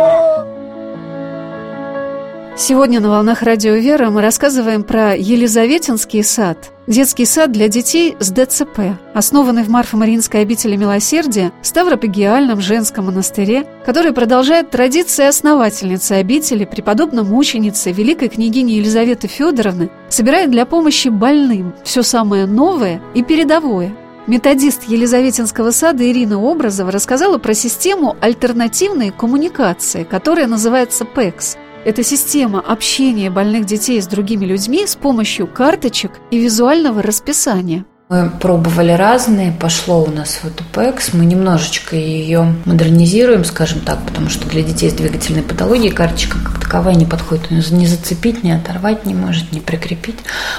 Сегодня 2.60 3.00
на 3.00 3.10
«Волнах 3.10 3.42
Радио 3.42 3.76
Вера» 3.76 4.10
мы 4.10 4.22
рассказываем 4.22 4.84
про 4.84 5.16
Елизаветинский 5.16 6.26
сад, 6.26 6.74
детский 6.88 7.24
сад 7.24 7.54
для 7.54 7.70
детей 7.70 8.18
с 8.20 8.32
ДЦП, 8.32 8.98
основанный 9.14 9.64
в 9.64 9.70
Марфо-Мариинской 9.70 10.42
обители 10.42 10.76
Милосердия 10.76 11.54
в 11.62 11.66
Ставропигиальном 11.66 12.60
женском 12.60 13.06
монастыре, 13.06 13.66
который 13.86 14.12
продолжает 14.12 14.72
традиции 14.72 15.26
основательницы 15.26 16.12
обители, 16.12 16.66
преподобной 16.66 17.24
мученицы, 17.24 17.94
великой 17.94 18.28
княгини 18.28 18.74
Елизаветы 18.74 19.30
Федоровны, 19.30 19.90
собирает 20.10 20.52
для 20.52 20.66
помощи 20.66 21.08
больным 21.08 21.74
все 21.86 22.04
самое 22.04 22.46
новое 22.46 23.02
и 23.16 23.24
передовое– 23.24 23.96
Методист 24.28 24.84
Елизаветинского 24.84 25.72
сада 25.72 26.08
Ирина 26.08 26.38
Образова 26.38 26.92
рассказала 26.92 27.40
про 27.40 27.56
систему 27.56 28.16
альтернативной 28.22 29.10
коммуникации, 29.10 30.04
которая 30.04 30.46
называется 30.46 31.04
ПЭКС– 31.04 31.58
это 31.86 32.04
система 32.04 32.60
общения 32.60 33.30
больных 33.30 33.66
детей 33.66 34.02
с 34.02 34.08
другими 34.08 34.46
людьми 34.46 34.86
с 34.86 34.96
помощью 34.96 35.48
карточек 35.48 36.12
и 36.32 36.38
визуального 36.38 37.02
расписания. 37.02 37.86
Мы 38.10 38.32
пробовали 38.32 38.92
разные, 38.92 39.52
пошло 39.52 40.02
у 40.02 40.10
нас 40.10 40.40
в 40.42 40.46
эту 40.46 40.64
ПЭКС, 40.64 41.14
мы 41.14 41.26
немножечко 41.26 41.96
ее 41.96 42.56
модернизируем, 42.66 43.46
скажем 43.46 43.82
так, 43.82 44.00
потому 44.04 44.32
что 44.32 44.50
для 44.50 44.64
детей 44.64 44.90
с 44.90 44.94
двигательной 44.94 45.44
патологией 45.44 45.92
карточка 45.92 46.40
как 46.44 46.60
таковая 46.60 46.96
не 46.96 47.06
подходит, 47.06 47.52
не 47.52 47.86
зацепить, 47.86 48.44
не 48.44 48.52
оторвать 48.52 49.06
не 49.06 49.14
может, 49.14 49.52
не 49.52 49.60
прикрепить. 49.60 50.18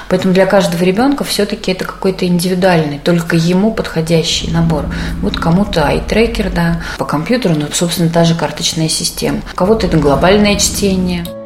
Поэтому 0.08 0.32
для 0.32 0.46
каждого 0.46 0.84
ребенка 0.84 1.24
все-таки 1.24 1.72
это 1.72 1.84
какой-то 1.84 2.24
индивидуальный, 2.24 3.00
только 3.02 3.34
ему 3.34 3.74
подходящий 3.74 4.48
набор. 4.52 4.84
Вот 5.20 5.36
кому-то 5.36 5.88
айтрекер, 5.88 6.52
да, 6.52 6.82
по 6.98 7.04
компьютеру, 7.04 7.56
ну, 7.58 7.66
собственно, 7.72 8.10
та 8.10 8.22
же 8.22 8.36
карточная 8.36 8.88
система. 8.88 9.40
У 9.52 9.56
кого-то 9.56 9.88
это 9.88 9.96
глобальное 9.96 10.54
чтение– 10.54 11.24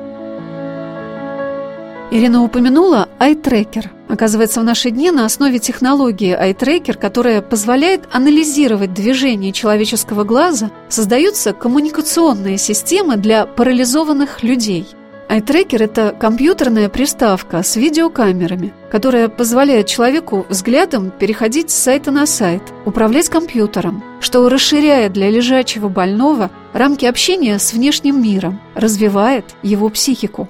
Ирина 2.15 2.45
упомянула 2.45 3.09
iTracker. 3.19 3.87
Оказывается, 4.09 4.61
в 4.61 4.65
наши 4.65 4.91
дни 4.91 5.11
на 5.11 5.25
основе 5.25 5.59
технологии 5.59 6.33
iTracker, 6.33 6.97
которая 6.97 7.43
позволяет 7.43 8.05
анализировать 8.13 8.95
движение 8.95 9.51
человеческого 9.51 10.23
глаза, 10.23 10.71
создаются 10.89 11.53
коммуникационные 11.53 12.57
системы 12.57 13.17
для 13.17 13.47
парализованных 13.47 14.45
людей. 14.45 14.87
iTracker– 15.29 15.79
это 15.83 16.15
компьютерная 16.17 16.89
приставка 16.89 17.65
с 17.65 17.75
видеокамерами, 17.75 18.73
которая 18.93 19.29
позволяет 19.29 19.89
человеку 19.89 20.47
взглядом 20.49 21.11
переходить 21.11 21.73
с 21.73 21.75
сайта 21.75 22.13
на 22.13 22.27
сайт, 22.27 22.63
управлять 22.85 23.29
компьютером, 23.29 24.05
что 24.21 24.49
расширяет 24.49 25.15
для 25.15 25.31
лежачего 25.31 25.89
больного 25.89 26.53
рамки 26.75 27.07
общения 27.07 27.59
с 27.59 27.73
внешним 27.73 28.23
миром, 28.23 28.61
развивает 28.77 29.47
его 29.65 29.89
психику. 29.89 30.49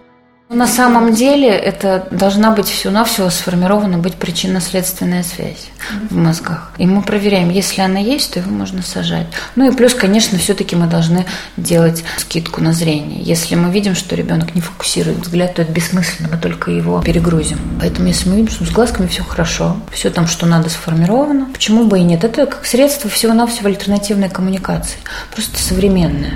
На 0.55 0.69
самом 0.69 1.15
деле 1.15 1.49
это 1.49 2.07
должна 2.13 2.53
быть 2.53 2.69
всего-навсего 2.69 3.29
сформирована 3.29 3.99
быть 3.99 4.15
причинно-следственная 4.15 5.25
связь 5.25 5.67
в 6.11 6.17
мозгах. 6.17 6.71
И 6.79 6.87
мы 6.87 7.03
проверяем, 7.03 7.51
если 7.51 7.81
она 7.81 7.99
есть, 7.99 8.35
то 8.35 8.39
его 8.39 8.53
можно 8.53 8.81
сажать. 8.81 9.27
Ну 9.57 9.69
и 9.69 9.75
плюс, 9.75 9.95
конечно, 9.95 10.39
все-таки 10.39 10.77
мы 10.77 10.87
должны 10.87 11.27
делать 11.57 12.05
скидку 12.19 12.63
на 12.63 12.73
зрение. 12.73 13.21
Если 13.21 13.57
мы 13.57 13.73
видим, 13.73 13.97
что 13.97 14.15
ребенок 14.15 14.55
не 14.55 14.61
фокусирует 14.61 15.19
взгляд, 15.19 15.55
то 15.55 15.63
это 15.63 15.73
бессмысленно, 15.73 16.29
мы 16.31 16.39
только 16.39 16.71
его 16.71 17.03
перегрузим. 17.03 17.59
Поэтому 17.81 18.07
если 18.07 18.29
мы 18.29 18.37
видим, 18.37 18.51
что 18.51 18.65
с 18.65 18.71
глазками 18.71 19.09
все 19.09 19.25
хорошо, 19.25 19.77
все 19.91 20.11
там, 20.11 20.29
что 20.29 20.47
надо, 20.47 20.69
сформировано, 20.69 21.49
почему 21.53 21.85
бы 21.85 21.99
и 21.99 22.05
нет? 22.05 22.23
Это 22.23 22.47
как 22.47 22.65
средство 22.65 23.11
всего-навсего 23.11 23.67
альтернативной 23.67 24.29
коммуникации, 24.29 24.99
просто 25.35 25.61
современное. 25.61 26.35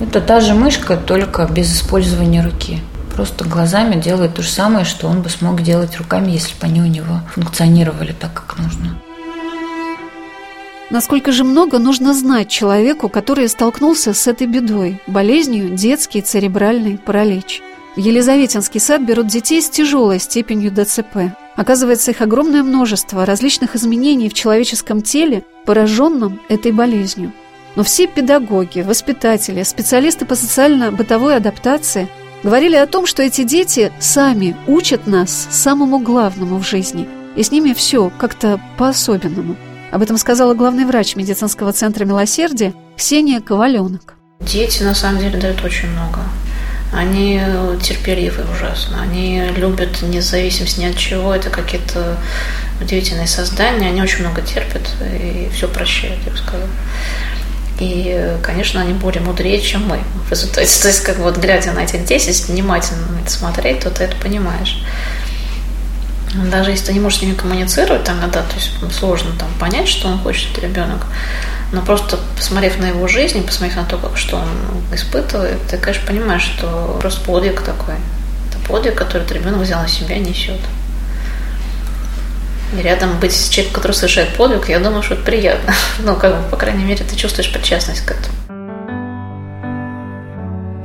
Это 0.00 0.22
та 0.22 0.40
же 0.40 0.54
мышка, 0.54 0.96
только 0.96 1.44
без 1.44 1.70
использования 1.76 2.42
руки 2.42 2.80
просто 3.14 3.44
глазами 3.44 4.00
делает 4.00 4.34
то 4.34 4.42
же 4.42 4.50
самое, 4.50 4.84
что 4.84 5.06
он 5.06 5.22
бы 5.22 5.30
смог 5.30 5.62
делать 5.62 5.96
руками, 5.96 6.32
если 6.32 6.52
бы 6.52 6.66
они 6.66 6.80
у 6.80 6.86
него 6.86 7.20
функционировали 7.32 8.12
так, 8.12 8.34
как 8.34 8.58
нужно. 8.58 9.00
Насколько 10.90 11.32
же 11.32 11.44
много 11.44 11.78
нужно 11.78 12.14
знать 12.14 12.48
человеку, 12.48 13.08
который 13.08 13.48
столкнулся 13.48 14.12
с 14.12 14.26
этой 14.26 14.46
бедой, 14.46 15.00
болезнью 15.06 15.70
детский 15.70 16.20
церебральный 16.20 16.98
паралич. 16.98 17.62
В 17.96 18.00
Елизаветинский 18.00 18.80
сад 18.80 19.02
берут 19.02 19.28
детей 19.28 19.62
с 19.62 19.70
тяжелой 19.70 20.18
степенью 20.18 20.72
ДЦП. 20.72 21.32
Оказывается, 21.56 22.10
их 22.10 22.20
огромное 22.20 22.62
множество 22.62 23.24
различных 23.24 23.76
изменений 23.76 24.28
в 24.28 24.34
человеческом 24.34 25.00
теле, 25.00 25.44
пораженном 25.64 26.40
этой 26.48 26.72
болезнью– 26.72 27.32
Но 27.76 27.82
все 27.82 28.06
педагоги, 28.06 28.80
воспитатели, 28.80 29.62
специалисты 29.62 30.24
по 30.24 30.36
социально-бытовой 30.36 31.36
адаптации 31.36 32.08
говорили 32.44 32.76
о 32.76 32.86
том, 32.86 33.06
что 33.06 33.22
эти 33.22 33.42
дети 33.42 33.90
сами 33.98 34.54
учат 34.66 35.06
нас 35.06 35.48
самому 35.50 35.98
главному 35.98 36.58
в 36.58 36.68
жизни. 36.68 37.08
И 37.34 37.42
с 37.42 37.50
ними 37.50 37.72
все 37.72 38.12
как-то 38.16 38.60
по-особенному. 38.78 39.56
Об 39.90 40.02
этом 40.02 40.18
сказала 40.18 40.54
главный 40.54 40.84
врач 40.84 41.16
медицинского 41.16 41.72
центра 41.72 42.04
«Милосердие» 42.04 42.74
Ксения 42.96 43.40
Коваленок. 43.40 44.14
Дети 44.40 44.82
на 44.82 44.94
самом 44.94 45.20
деле 45.20 45.40
дают 45.40 45.64
очень 45.64 45.88
много. 45.88 46.20
Они 46.92 47.40
терпеливы 47.82 48.44
ужасно. 48.52 49.00
Они 49.02 49.42
любят 49.56 50.02
независимость 50.02 50.78
ни 50.78 50.84
от 50.84 50.96
чего. 50.96 51.34
Это 51.34 51.50
какие-то 51.50 52.18
удивительные 52.80 53.26
создания. 53.26 53.88
Они 53.88 54.00
очень 54.02 54.20
много 54.20 54.42
терпят 54.42 54.88
и 55.00 55.48
все 55.52 55.66
прощают, 55.66 56.20
я 56.24 56.30
бы 56.30 56.36
сказала. 56.38 56.68
И, 57.80 58.36
конечно, 58.42 58.80
они 58.80 58.92
более 58.92 59.20
мудрее, 59.20 59.60
чем 59.60 59.86
мы 59.88 59.98
в 60.26 60.30
результате. 60.30 60.80
То 60.80 60.88
есть, 60.88 61.00
как 61.02 61.18
вот 61.18 61.38
глядя 61.38 61.72
на 61.72 61.80
этих 61.80 62.04
10, 62.04 62.48
внимательно 62.48 63.06
на 63.08 63.20
это 63.20 63.30
смотреть, 63.30 63.80
то 63.80 63.90
ты 63.90 64.04
это 64.04 64.16
понимаешь. 64.16 64.84
Даже 66.50 66.70
если 66.70 66.86
ты 66.86 66.92
не 66.92 67.00
можешь 67.00 67.20
с 67.20 67.22
ними 67.22 67.34
коммуницировать, 67.34 68.04
там 68.04 68.18
иногда 68.18 68.42
то 68.42 68.54
есть 68.56 68.72
сложно 68.92 69.30
там, 69.38 69.48
понять, 69.58 69.88
что 69.88 70.08
он 70.08 70.18
хочет, 70.18 70.56
ребенок. 70.58 71.06
Но 71.72 71.80
просто 71.80 72.18
посмотрев 72.36 72.78
на 72.78 72.86
его 72.86 73.06
жизнь, 73.08 73.44
посмотрев 73.44 73.76
на 73.76 73.84
то, 73.84 73.98
как, 73.98 74.16
что 74.16 74.36
он 74.36 74.48
испытывает, 74.92 75.60
ты, 75.68 75.76
конечно, 75.76 76.06
понимаешь, 76.06 76.42
что 76.42 76.98
просто 77.00 77.20
подвиг 77.24 77.62
такой. 77.62 77.94
Это 78.50 78.58
подвиг, 78.66 78.94
который 78.94 79.22
этот 79.22 79.32
ребенок 79.32 79.60
взял 79.60 79.82
на 79.82 79.88
себя 79.88 80.16
и 80.16 80.20
несет. 80.20 80.60
И 82.76 82.82
рядом 82.82 83.20
быть 83.20 83.32
с 83.32 83.48
человеком, 83.48 83.76
который 83.76 83.92
совершает 83.92 84.36
подвиг, 84.36 84.68
я 84.68 84.80
думаю, 84.80 85.02
что 85.02 85.14
это 85.14 85.24
приятно. 85.24 85.72
Ну, 86.00 86.16
как 86.16 86.36
бы, 86.36 86.48
по 86.50 86.56
крайней 86.56 86.84
мере, 86.84 87.04
ты 87.04 87.16
чувствуешь 87.16 87.52
причастность 87.52 88.04
к 88.04 88.10
этому. 88.10 88.34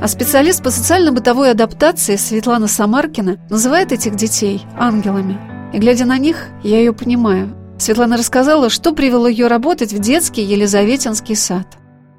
А 0.00 0.08
специалист 0.08 0.62
по 0.62 0.70
социально-бытовой 0.70 1.50
адаптации 1.50 2.16
Светлана 2.16 2.68
Самаркина 2.68 3.36
называет 3.50 3.92
этих 3.92 4.16
детей 4.16 4.62
ангелами. 4.78 5.38
И 5.74 5.78
глядя 5.78 6.06
на 6.06 6.16
них, 6.16 6.46
я 6.62 6.78
ее 6.78 6.94
понимаю. 6.94 7.54
Светлана 7.78 8.16
рассказала, 8.16 8.70
что 8.70 8.92
привело 8.92 9.28
ее 9.28 9.46
работать 9.46 9.92
в 9.92 9.98
детский 9.98 10.42
Елизаветинский 10.42 11.36
сад. 11.36 11.66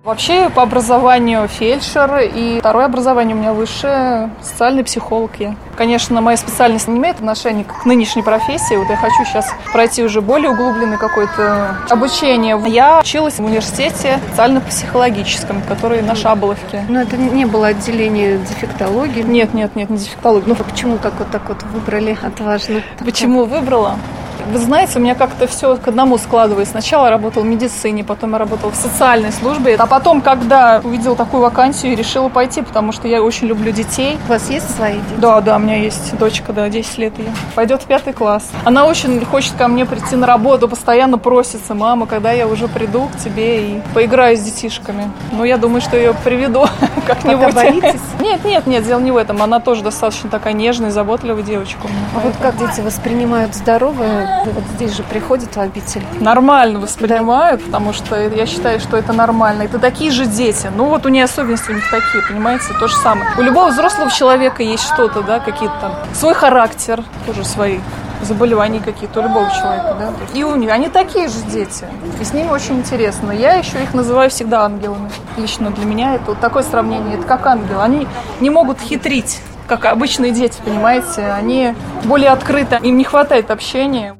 Вообще 0.04 0.50
по 0.50 0.64
образованию 0.64 1.48
фельдшер 1.48 2.22
и 2.34 2.58
второе 2.58 2.86
образование 2.86 3.36
у 3.36 3.40
меня 3.40 3.54
высшее 3.54 4.32
социальный 4.42 4.84
психолог 4.84 5.30
я. 5.38 5.56
Конечно, 5.78 6.22
моя 6.22 6.38
специальность 6.38 6.88
не 6.88 6.98
имеет 6.98 7.18
отношения 7.18 7.64
к 7.66 7.86
нынешней 7.86 8.24
профессии. 8.24 8.74
Вот 8.78 8.90
я 8.90 8.96
хочу 8.96 9.24
сейчас 9.26 9.54
пройти 9.72 10.04
уже 10.04 10.22
более 10.22 10.50
углубленное 10.50 10.98
какое-то 10.98 11.78
обучение. 11.88 12.60
Я 12.66 13.02
училась 13.02 13.36
в 13.36 13.46
университете 13.46 14.20
социально-психологическом, 14.32 15.62
который 15.68 16.02
на 16.02 16.16
Шаболовке. 16.16 16.84
Но 16.90 17.00
это 17.02 17.16
не 17.16 17.46
было 17.46 17.68
отделение 17.68 18.40
дефектологии? 18.40 19.22
Нет, 19.22 19.54
нет, 19.54 19.76
нет, 19.76 19.92
не 19.92 19.98
дефектологии. 19.98 20.46
Ну, 20.48 20.56
почему 20.56 20.98
так 20.98 21.14
вот 21.20 21.30
так 21.30 21.48
вот 21.48 21.62
выбрали 21.62 22.18
отважно? 22.24 22.82
Почему 23.06 23.46
выбрала? 23.46 24.00
Вы 24.50 24.58
знаете, 24.58 25.00
у 25.00 25.02
меня 25.02 25.16
как-то 25.16 25.48
все 25.48 25.76
к 25.78 25.88
одному 25.88 26.18
складывается. 26.18 26.72
Сначала 26.72 27.06
я 27.06 27.12
работала 27.12 27.44
в 27.44 27.48
медицине, 27.48 28.04
потом 28.04 28.34
я 28.34 28.38
работала 28.38 28.72
в 28.72 28.76
социальной 28.76 29.32
службе. 29.32 29.76
А 29.76 29.86
потом, 29.86 30.22
когда 30.22 30.82
увидела 30.84 31.16
такую 31.16 31.42
вакансию, 31.42 31.96
решила 31.96 32.30
пойти, 32.30 32.62
потому 32.62 32.92
что 32.92 33.08
я 33.08 33.22
очень 33.22 33.48
люблю 33.48 33.72
детей. 33.72 34.18
У 34.28 34.30
вас 34.30 34.50
есть 34.50 34.76
свои 34.76 34.96
дети? 34.96 35.20
Да, 35.20 35.42
да, 35.42 35.58
у 35.58 35.60
меня 35.60 35.78
есть 35.78 36.18
дочка, 36.18 36.54
да, 36.54 36.70
10 36.70 36.98
лет 36.98 37.18
ей. 37.20 37.30
Пойдет 37.56 37.84
в 37.84 37.86
пятый 37.86 38.14
класс. 38.14 38.50
Она 38.66 38.86
очень 38.86 39.24
хочет 39.26 39.54
ко 39.56 39.68
мне 39.68 39.86
прийти 39.86 40.16
на 40.16 40.28
работу, 40.28 40.68
постоянно 40.68 41.18
просится, 41.18 41.74
мама, 41.74 42.06
когда 42.06 42.32
я 42.32 42.48
уже 42.48 42.68
приду 42.68 43.08
к 43.14 43.18
тебе 43.18 43.62
и 43.62 43.82
поиграю 43.94 44.38
с 44.38 44.42
детишками. 44.42 45.12
Ну, 45.32 45.44
я 45.44 45.58
думаю, 45.58 45.82
что 45.82 45.98
ее 45.98 46.14
приведу 46.24 46.66
как-нибудь. 47.08 47.52
Нет, 48.22 48.46
нет, 48.46 48.68
нет, 48.68 48.86
дело 48.86 49.00
не 49.00 49.12
в 49.12 49.18
этом. 49.18 49.42
Она 49.42 49.60
тоже 49.60 49.84
достаточно 49.84 50.30
такая 50.30 50.54
нежная, 50.54 50.92
заботливая 50.92 51.44
девочка. 51.44 51.82
А 52.16 52.20
вот 52.20 52.34
как 52.42 52.58
дети 52.58 52.82
воспринимают 52.82 53.56
здоровое 53.56 54.31
вот 54.46 54.64
здесь 54.76 54.96
же 54.96 55.04
приходят 55.04 55.56
в 55.56 55.60
обитель? 55.60 56.04
Нормально 56.20 56.80
воспринимают, 56.80 57.62
да. 57.62 57.66
потому 57.68 57.94
что 57.94 58.20
я 58.20 58.46
считаю, 58.46 58.80
что 58.80 58.98
это 58.98 59.14
нормально. 59.14 59.64
Это 59.64 59.80
такие 59.80 60.12
же 60.12 60.26
дети. 60.26 60.70
Ну 60.76 60.86
вот 60.86 61.06
у 61.06 61.10
нее 61.10 61.26
особенности 61.26 61.72
у 61.72 61.76
них 61.76 61.90
такие, 61.90 62.24
понимаете, 62.28 62.66
то 62.80 62.88
же 62.88 62.96
самое. 62.96 63.30
У 63.38 63.42
любого 63.42 63.70
взрослого 63.70 64.10
человека 64.10 64.64
есть 64.64 64.84
что-то, 64.84 65.22
да, 65.22 65.40
какие-то 65.40 65.76
там 65.80 65.94
свой 66.14 66.34
характер, 66.34 67.04
тоже 67.26 67.44
свои 67.46 67.80
заболевания 68.24 68.80
какие-то 68.80 69.20
у 69.20 69.24
любого 69.24 69.50
человека, 69.52 69.96
да. 70.00 70.14
И 70.34 70.44
у 70.44 70.56
них 70.56 70.72
они 70.72 70.90
такие 70.90 71.28
же 71.28 71.42
дети. 71.52 71.86
И 72.20 72.24
с 72.24 72.34
ними 72.34 72.50
очень 72.50 72.80
интересно. 72.80 73.32
Я 73.32 73.54
еще 73.54 73.82
их 73.82 73.94
называю 73.94 74.30
всегда 74.30 74.64
ангелами. 74.64 75.10
Лично 75.38 75.72
для 75.72 75.86
меня 75.86 76.16
это 76.16 76.26
вот 76.28 76.40
такое 76.40 76.64
сравнение. 76.64 77.18
Это 77.18 77.26
как 77.26 77.46
ангелы. 77.46 77.82
Они 77.82 78.08
не 78.40 78.50
могут 78.50 78.80
хитрить 78.80 79.42
как 79.78 79.86
обычные 79.86 80.34
дети, 80.34 80.60
понимаете, 80.66 81.22
они 81.28 81.74
более 82.04 82.32
открыты, 82.32 82.78
им 82.84 82.98
не 82.98 83.06
хватает 83.06 83.50
общения. 83.52 84.18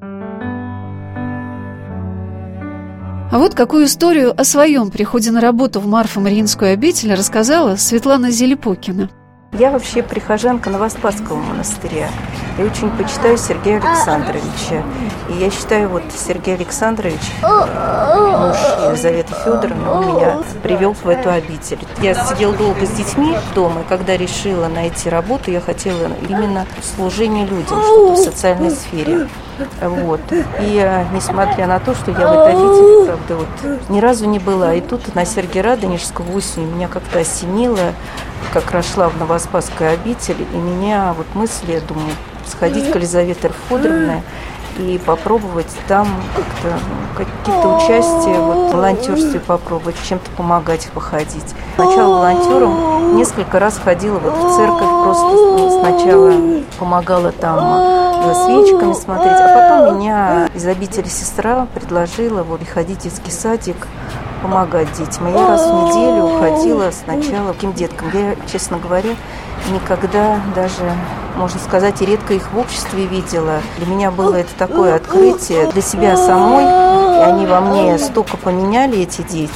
А 3.30 3.38
вот 3.38 3.54
какую 3.54 3.86
историю 3.86 4.34
о 4.40 4.46
своем 4.46 4.92
приходе 4.92 5.30
на 5.32 5.42
работу 5.42 5.82
в 5.82 5.88
Марфа-Мариинскую 5.88 6.72
обитель 6.72 7.14
рассказала 7.14 7.76
Светлана 7.76 8.32
Зелепокина. 8.32 9.10
Я 9.60 9.72
вообще 9.72 10.02
прихожанка 10.04 10.70
Новоспасского 10.70 11.36
монастыря. 11.36 12.08
Я 12.62 12.68
очень 12.68 12.92
почитаю 12.92 13.40
Сергея 13.40 13.78
Александровича. 13.78 14.84
И 15.30 15.34
я 15.34 15.50
считаю, 15.50 15.90
вот 15.90 16.04
Сергей 16.16 16.54
Александрович, 16.54 17.20
муж 17.42 18.56
Елизаветы 18.86 19.34
Федоровны, 19.44 19.90
он 19.90 20.16
меня 20.16 20.38
привел 20.62 20.94
в 20.94 21.08
эту 21.08 21.32
обитель. 21.32 21.80
Я 22.04 22.14
сидела 22.14 22.54
долго 22.54 22.86
с 22.86 22.92
детьми 22.92 23.36
дома, 23.56 23.82
и 23.82 23.84
когда 23.90 24.16
решила 24.16 24.68
найти 24.68 25.10
работу, 25.10 25.50
я 25.50 25.60
хотела 25.60 26.12
именно 26.30 26.68
служение 26.96 27.48
людям, 27.48 27.82
что-то 27.82 28.14
в 28.14 28.18
социальной 28.18 28.70
сфере. 28.70 29.28
Вот. 29.82 30.22
И 30.32 30.80
э, 30.84 31.06
несмотря 31.14 31.66
на 31.66 31.80
то, 31.80 31.96
что 31.96 32.12
я 32.12 32.18
в 32.18 32.32
этой 32.32 32.54
обители, 32.54 33.06
правда, 33.06 33.36
вот 33.36 33.90
ни 33.90 34.00
разу 34.00 34.26
не 34.26 34.40
была, 34.40 34.76
и 34.76 34.82
тут 34.82 35.16
на 35.16 35.26
Сергия 35.26 35.64
Радонежского 35.64 36.36
осенью 36.36 36.70
меня 36.70 36.88
как-то 36.88 37.20
осенило, 37.20 37.94
как 38.54 38.72
раз 38.72 38.92
шла 38.92 39.10
в 39.10 39.18
Новоспасскую 39.18 39.94
обитель, 39.94 40.38
и 40.54 40.58
меня 40.58 41.14
вот 41.16 41.28
мысли, 41.36 41.74
я 41.74 41.82
думаю, 41.82 42.10
сходить 42.52 42.92
к 42.92 42.96
Елизавете 42.96 43.52
Федоровне 43.70 44.24
и 44.78 45.00
попробовать 45.06 45.68
там 45.88 46.08
как-то 46.36 46.78
какие-то 47.18 47.76
участия 47.76 48.40
вот, 48.40 48.74
волонтерстве 48.74 49.40
попробовать, 49.40 49.96
чем-то 50.08 50.30
помогать, 50.32 50.90
походить. 50.94 51.56
Сначала 51.76 52.16
волонтером 52.16 53.16
несколько 53.16 53.60
раз 53.60 53.80
ходила 53.84 54.18
вот 54.18 54.34
в 54.34 54.56
церковь, 54.56 54.90
просто 55.04 55.26
ну, 55.26 55.82
сначала 55.82 56.34
помогала 56.80 57.32
там 57.32 57.60
за 58.26 58.34
свечками 58.46 58.94
смотреть, 58.94 59.38
а 59.40 59.80
потом 59.80 60.00
меня 60.00 60.48
из 60.54 60.66
обители 60.66 61.08
сестра 61.08 61.68
предложила 61.74 62.44
вот 62.44 62.62
ходить 62.68 63.00
в 63.00 63.04
детский 63.04 63.32
садик, 63.32 63.88
помогать 64.42 64.92
детям. 64.94 65.28
И 65.28 65.32
я 65.32 65.48
раз 65.48 65.62
в 65.62 65.74
неделю 65.74 66.40
ходила 66.40 66.92
сначала 66.92 67.54
к 67.54 67.74
деткам. 67.74 68.10
Я, 68.14 68.36
честно 68.52 68.78
говоря, 68.78 69.12
никогда 69.70 70.40
даже, 70.56 70.94
можно 71.36 71.60
сказать, 71.60 72.02
и 72.02 72.06
редко 72.06 72.34
их 72.34 72.52
в 72.52 72.58
обществе 72.58 73.06
видела. 73.06 73.62
Для 73.78 73.86
меня 73.86 74.12
было 74.12 74.36
это 74.36 74.54
такое 74.58 74.96
открытие 74.96 75.72
для 75.72 75.82
себя 75.82 76.18
самой, 76.18 76.64
и 76.64 77.24
они 77.24 77.46
во 77.46 77.62
мне 77.62 77.98
столько 77.98 78.38
поменяли, 78.38 79.00
эти 79.00 79.22
дети, 79.22 79.52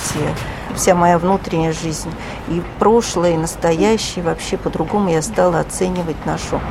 вся 0.76 0.94
моя 0.96 1.18
внутренняя 1.18 1.74
жизнь, 1.74 2.12
и 2.48 2.62
прошлое, 2.80 3.32
и 3.32 3.38
настоящее, 3.38 4.24
вообще 4.24 4.58
по-другому 4.58 5.10
я 5.10 5.22
стала 5.22 5.60
оценивать 5.60 6.26
нашу 6.26 6.62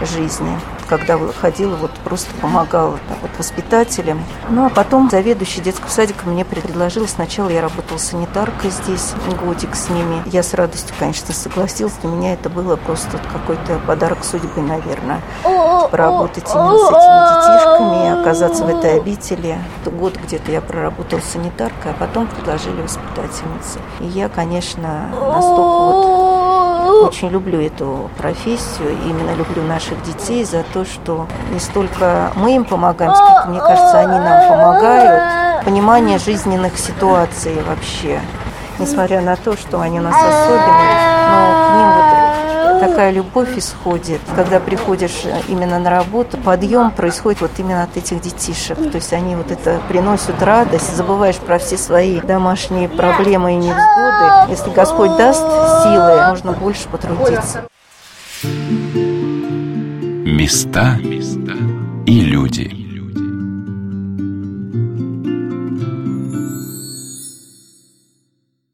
жизнь 0.00 0.48
когда 0.92 1.18
ходила, 1.40 1.74
вот 1.76 1.90
просто 2.04 2.28
помогала 2.42 2.98
так, 3.08 3.16
вот, 3.22 3.30
воспитателям. 3.38 4.22
Ну, 4.50 4.66
а 4.66 4.68
потом 4.68 5.08
заведующий 5.08 5.62
детского 5.62 5.88
садика 5.88 6.28
мне 6.28 6.44
предложил, 6.44 7.08
сначала 7.08 7.48
я 7.48 7.62
работала 7.62 7.96
санитаркой 7.96 8.70
здесь, 8.70 9.14
годик 9.42 9.74
с 9.74 9.88
ними. 9.88 10.22
Я 10.26 10.42
с 10.42 10.52
радостью, 10.52 10.94
конечно, 10.98 11.32
согласилась, 11.32 11.94
для 12.02 12.10
меня 12.10 12.34
это 12.34 12.50
было 12.50 12.76
просто 12.76 13.18
какой-то 13.32 13.80
подарок 13.86 14.22
судьбы, 14.22 14.60
наверное, 14.60 15.22
поработать 15.90 16.44
именно 16.54 16.76
с 16.76 16.90
этими 16.90 17.54
детишками, 17.54 18.20
оказаться 18.20 18.64
в 18.64 18.68
этой 18.68 19.00
обители. 19.00 19.56
Год 19.86 20.18
где-то 20.22 20.52
я 20.52 20.60
проработала 20.60 21.20
санитаркой, 21.20 21.92
а 21.92 21.94
потом 21.94 22.26
предложили 22.26 22.82
воспитательницы. 22.82 23.78
И 24.00 24.06
я, 24.08 24.28
конечно, 24.28 25.08
настолько 25.10 25.60
вот 25.60 26.31
очень 27.00 27.28
люблю 27.28 27.60
эту 27.60 28.10
профессию, 28.18 28.92
именно 29.04 29.34
люблю 29.34 29.62
наших 29.62 30.02
детей 30.02 30.44
за 30.44 30.62
то, 30.72 30.84
что 30.84 31.26
не 31.52 31.60
столько 31.60 32.32
мы 32.36 32.56
им 32.56 32.64
помогаем, 32.64 33.14
сколько, 33.14 33.48
мне 33.48 33.60
кажется, 33.60 33.98
они 33.98 34.18
нам 34.18 34.48
помогают. 34.48 35.64
Понимание 35.64 36.18
жизненных 36.18 36.76
ситуаций 36.78 37.56
вообще. 37.68 38.20
Несмотря 38.78 39.20
на 39.20 39.36
то, 39.36 39.56
что 39.56 39.80
они 39.80 40.00
у 40.00 40.02
нас 40.02 40.14
особенные, 40.14 40.94
но 41.30 41.38
к 41.52 41.74
ним 41.76 41.88
вот 41.92 42.21
такая 42.82 43.12
любовь 43.12 43.56
исходит. 43.56 44.20
Когда 44.34 44.58
приходишь 44.58 45.22
именно 45.48 45.78
на 45.78 45.90
работу, 45.90 46.36
подъем 46.36 46.90
происходит 46.90 47.40
вот 47.40 47.52
именно 47.58 47.84
от 47.84 47.96
этих 47.96 48.20
детишек. 48.20 48.76
То 48.76 48.96
есть 48.96 49.12
они 49.12 49.36
вот 49.36 49.50
это 49.52 49.80
приносят 49.88 50.42
радость, 50.42 50.96
забываешь 50.96 51.36
про 51.36 51.58
все 51.58 51.78
свои 51.78 52.20
домашние 52.20 52.88
проблемы 52.88 53.52
и 53.52 53.56
невзгоды. 53.56 54.50
Если 54.50 54.70
Господь 54.70 55.16
даст 55.16 55.42
силы, 55.84 56.28
можно 56.28 56.52
больше 56.52 56.88
потрудиться. 56.88 57.68
Места 60.24 60.98
и 62.06 62.20
люди. 62.20 62.81